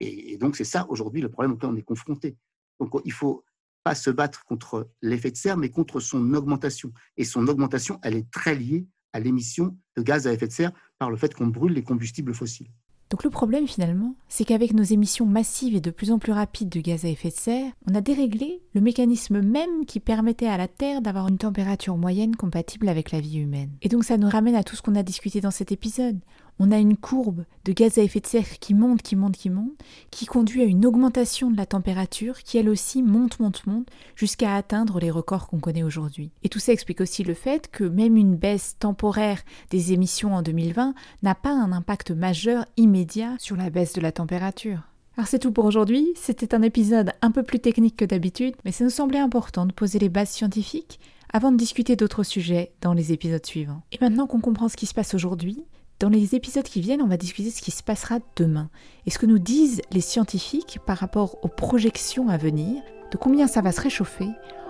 Et, 0.00 0.38
donc, 0.38 0.56
c'est 0.56 0.64
ça 0.64 0.86
aujourd'hui 0.88 1.20
le 1.20 1.28
problème 1.28 1.52
auquel 1.52 1.68
on 1.68 1.76
est 1.76 1.82
confronté. 1.82 2.38
Donc, 2.80 2.98
il 3.04 3.12
faut 3.12 3.44
pas 3.84 3.94
se 3.94 4.08
battre 4.08 4.44
contre 4.46 4.90
l'effet 5.02 5.30
de 5.30 5.36
serre, 5.36 5.58
mais 5.58 5.68
contre 5.68 6.00
son 6.00 6.32
augmentation. 6.32 6.94
Et 7.18 7.24
son 7.24 7.46
augmentation, 7.46 7.98
elle 8.02 8.16
est 8.16 8.30
très 8.30 8.54
liée 8.54 8.86
à 9.12 9.20
l'émission 9.20 9.76
de 9.96 10.02
gaz 10.02 10.26
à 10.26 10.32
effet 10.32 10.46
de 10.46 10.52
serre 10.52 10.72
par 10.98 11.10
le 11.10 11.16
fait 11.16 11.34
qu'on 11.34 11.46
brûle 11.46 11.72
les 11.72 11.82
combustibles 11.82 12.34
fossiles. 12.34 12.68
Donc 13.12 13.24
le 13.24 13.30
problème 13.30 13.68
finalement, 13.68 14.14
c'est 14.26 14.46
qu'avec 14.46 14.72
nos 14.72 14.82
émissions 14.82 15.26
massives 15.26 15.76
et 15.76 15.82
de 15.82 15.90
plus 15.90 16.12
en 16.12 16.18
plus 16.18 16.32
rapides 16.32 16.70
de 16.70 16.80
gaz 16.80 17.04
à 17.04 17.08
effet 17.08 17.28
de 17.28 17.34
serre, 17.34 17.70
on 17.86 17.94
a 17.94 18.00
déréglé 18.00 18.62
le 18.74 18.80
mécanisme 18.80 19.42
même 19.42 19.84
qui 19.86 20.00
permettait 20.00 20.46
à 20.46 20.56
la 20.56 20.66
Terre 20.66 21.02
d'avoir 21.02 21.28
une 21.28 21.36
température 21.36 21.98
moyenne 21.98 22.36
compatible 22.36 22.88
avec 22.88 23.10
la 23.10 23.20
vie 23.20 23.40
humaine. 23.40 23.70
Et 23.82 23.90
donc 23.90 24.04
ça 24.04 24.16
nous 24.16 24.30
ramène 24.30 24.54
à 24.54 24.64
tout 24.64 24.76
ce 24.76 24.80
qu'on 24.80 24.94
a 24.94 25.02
discuté 25.02 25.42
dans 25.42 25.50
cet 25.50 25.72
épisode. 25.72 26.18
On 26.58 26.70
a 26.70 26.78
une 26.78 26.96
courbe 26.96 27.44
de 27.64 27.72
gaz 27.72 27.98
à 27.98 28.02
effet 28.02 28.20
de 28.20 28.26
serre 28.26 28.58
qui 28.60 28.74
monte, 28.74 29.02
qui 29.02 29.16
monte, 29.16 29.36
qui 29.36 29.50
monte, 29.50 29.72
qui 30.10 30.26
conduit 30.26 30.62
à 30.62 30.66
une 30.66 30.86
augmentation 30.86 31.50
de 31.50 31.56
la 31.56 31.66
température 31.66 32.42
qui 32.42 32.58
elle 32.58 32.68
aussi 32.68 33.02
monte, 33.02 33.40
monte, 33.40 33.66
monte, 33.66 33.88
jusqu'à 34.16 34.54
atteindre 34.54 35.00
les 35.00 35.10
records 35.10 35.48
qu'on 35.48 35.60
connaît 35.60 35.82
aujourd'hui. 35.82 36.30
Et 36.42 36.48
tout 36.48 36.58
ça 36.58 36.72
explique 36.72 37.00
aussi 37.00 37.24
le 37.24 37.34
fait 37.34 37.70
que 37.70 37.84
même 37.84 38.16
une 38.16 38.36
baisse 38.36 38.76
temporaire 38.78 39.42
des 39.70 39.92
émissions 39.92 40.34
en 40.34 40.42
2020 40.42 40.94
n'a 41.22 41.34
pas 41.34 41.52
un 41.52 41.72
impact 41.72 42.10
majeur 42.10 42.66
immédiat 42.76 43.36
sur 43.38 43.56
la 43.56 43.70
baisse 43.70 43.92
de 43.94 44.00
la 44.00 44.12
température. 44.12 44.82
Alors 45.16 45.26
c'est 45.26 45.40
tout 45.40 45.52
pour 45.52 45.66
aujourd'hui, 45.66 46.08
c'était 46.14 46.54
un 46.54 46.62
épisode 46.62 47.12
un 47.20 47.30
peu 47.30 47.42
plus 47.42 47.60
technique 47.60 47.96
que 47.96 48.04
d'habitude, 48.04 48.54
mais 48.64 48.72
ça 48.72 48.84
nous 48.84 48.90
semblait 48.90 49.18
important 49.18 49.66
de 49.66 49.72
poser 49.72 49.98
les 49.98 50.08
bases 50.08 50.30
scientifiques 50.30 51.00
avant 51.32 51.52
de 51.52 51.56
discuter 51.56 51.96
d'autres 51.96 52.22
sujets 52.22 52.72
dans 52.80 52.94
les 52.94 53.12
épisodes 53.12 53.44
suivants. 53.44 53.82
Et 53.92 53.98
maintenant 54.00 54.26
qu'on 54.26 54.40
comprend 54.40 54.68
ce 54.68 54.76
qui 54.76 54.86
se 54.86 54.94
passe 54.94 55.14
aujourd'hui, 55.14 55.64
dans 56.02 56.08
les 56.08 56.34
épisodes 56.34 56.64
qui 56.64 56.80
viennent, 56.80 57.00
on 57.00 57.06
va 57.06 57.16
discuter 57.16 57.50
ce 57.50 57.62
qui 57.62 57.70
se 57.70 57.84
passera 57.84 58.18
demain. 58.34 58.70
Et 59.06 59.10
ce 59.12 59.20
que 59.20 59.26
nous 59.26 59.38
disent 59.38 59.82
les 59.92 60.00
scientifiques 60.00 60.80
par 60.84 60.98
rapport 60.98 61.38
aux 61.44 61.48
projections 61.48 62.28
à 62.28 62.36
venir, 62.36 62.82
de 63.12 63.16
combien 63.16 63.46
ça 63.46 63.60
va 63.60 63.70
se 63.70 63.80
réchauffer 63.80 64.26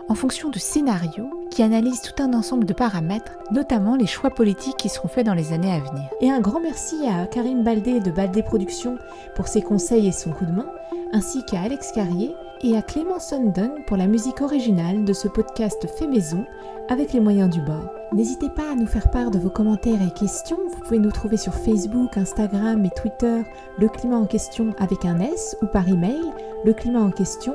en 0.09 0.15
fonction 0.15 0.51
de 0.51 0.59
scénarios 0.59 1.31
qui 1.51 1.63
analysent 1.63 2.03
tout 2.03 2.23
un 2.23 2.33
ensemble 2.35 2.65
de 2.65 2.73
paramètres, 2.73 3.39
notamment 3.51 3.97
les 3.97 4.07
choix 4.07 4.31
politiques 4.31 4.77
qui 4.77 4.89
seront 4.89 5.09
faits 5.09 5.27
dans 5.27 5.35
les 5.35 5.53
années 5.53 5.73
à 5.73 5.79
venir. 5.79 6.09
Et 6.21 6.31
un 6.31 6.41
grand 6.41 6.61
merci 6.61 6.97
à 7.07 7.27
Karim 7.27 7.63
Baldé 7.63 8.01
de 8.01 8.11
Baldé 8.11 8.43
Productions 8.43 8.99
pour 9.35 9.49
ses 9.49 9.63
conseils 9.63 10.07
et 10.07 10.13
son 10.13 10.31
coup 10.31 10.47
de 10.47 10.53
main, 10.53 10.67
ainsi 11.13 11.45
qu'à 11.45 11.61
Alex 11.61 11.93
Carrier 11.93 12.35
et 12.63 12.77
à 12.77 12.83
Clément 12.83 13.19
Sundon 13.19 13.71
pour 13.87 13.97
la 13.97 14.07
musique 14.07 14.41
originale 14.41 15.05
de 15.05 15.13
ce 15.13 15.29
podcast 15.29 15.87
fait 15.99 16.07
maison 16.07 16.45
avec 16.89 17.13
les 17.13 17.21
moyens 17.21 17.51
du 17.51 17.61
bord. 17.61 17.91
N'hésitez 18.13 18.51
pas 18.51 18.73
à 18.73 18.75
nous 18.75 18.87
faire 18.87 19.11
part 19.11 19.31
de 19.31 19.39
vos 19.39 19.51
commentaires 19.51 20.03
et 20.03 20.11
questions. 20.11 20.59
Vous 20.69 20.81
pouvez 20.81 20.99
nous 20.99 21.11
trouver 21.11 21.37
sur 21.37 21.55
Facebook, 21.55 22.17
Instagram 22.17 22.85
et 22.85 22.91
Twitter, 22.91 23.43
le 23.79 23.89
climat 23.89 24.17
en 24.17 24.27
question 24.27 24.75
avec 24.79 25.05
un 25.05 25.19
S 25.21 25.57
ou 25.63 25.67
par 25.67 25.89
email, 25.89 26.21
le 26.65 26.73
climat 26.75 27.01
en 27.01 27.11
question 27.11 27.55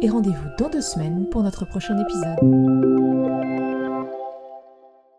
et 0.00 0.08
rendez-vous 0.08 0.48
dans 0.58 0.68
deux 0.68 0.80
semaines 0.80 1.26
pour 1.30 1.42
notre 1.42 1.64
prochain 1.64 1.98
épisode. 1.98 3.67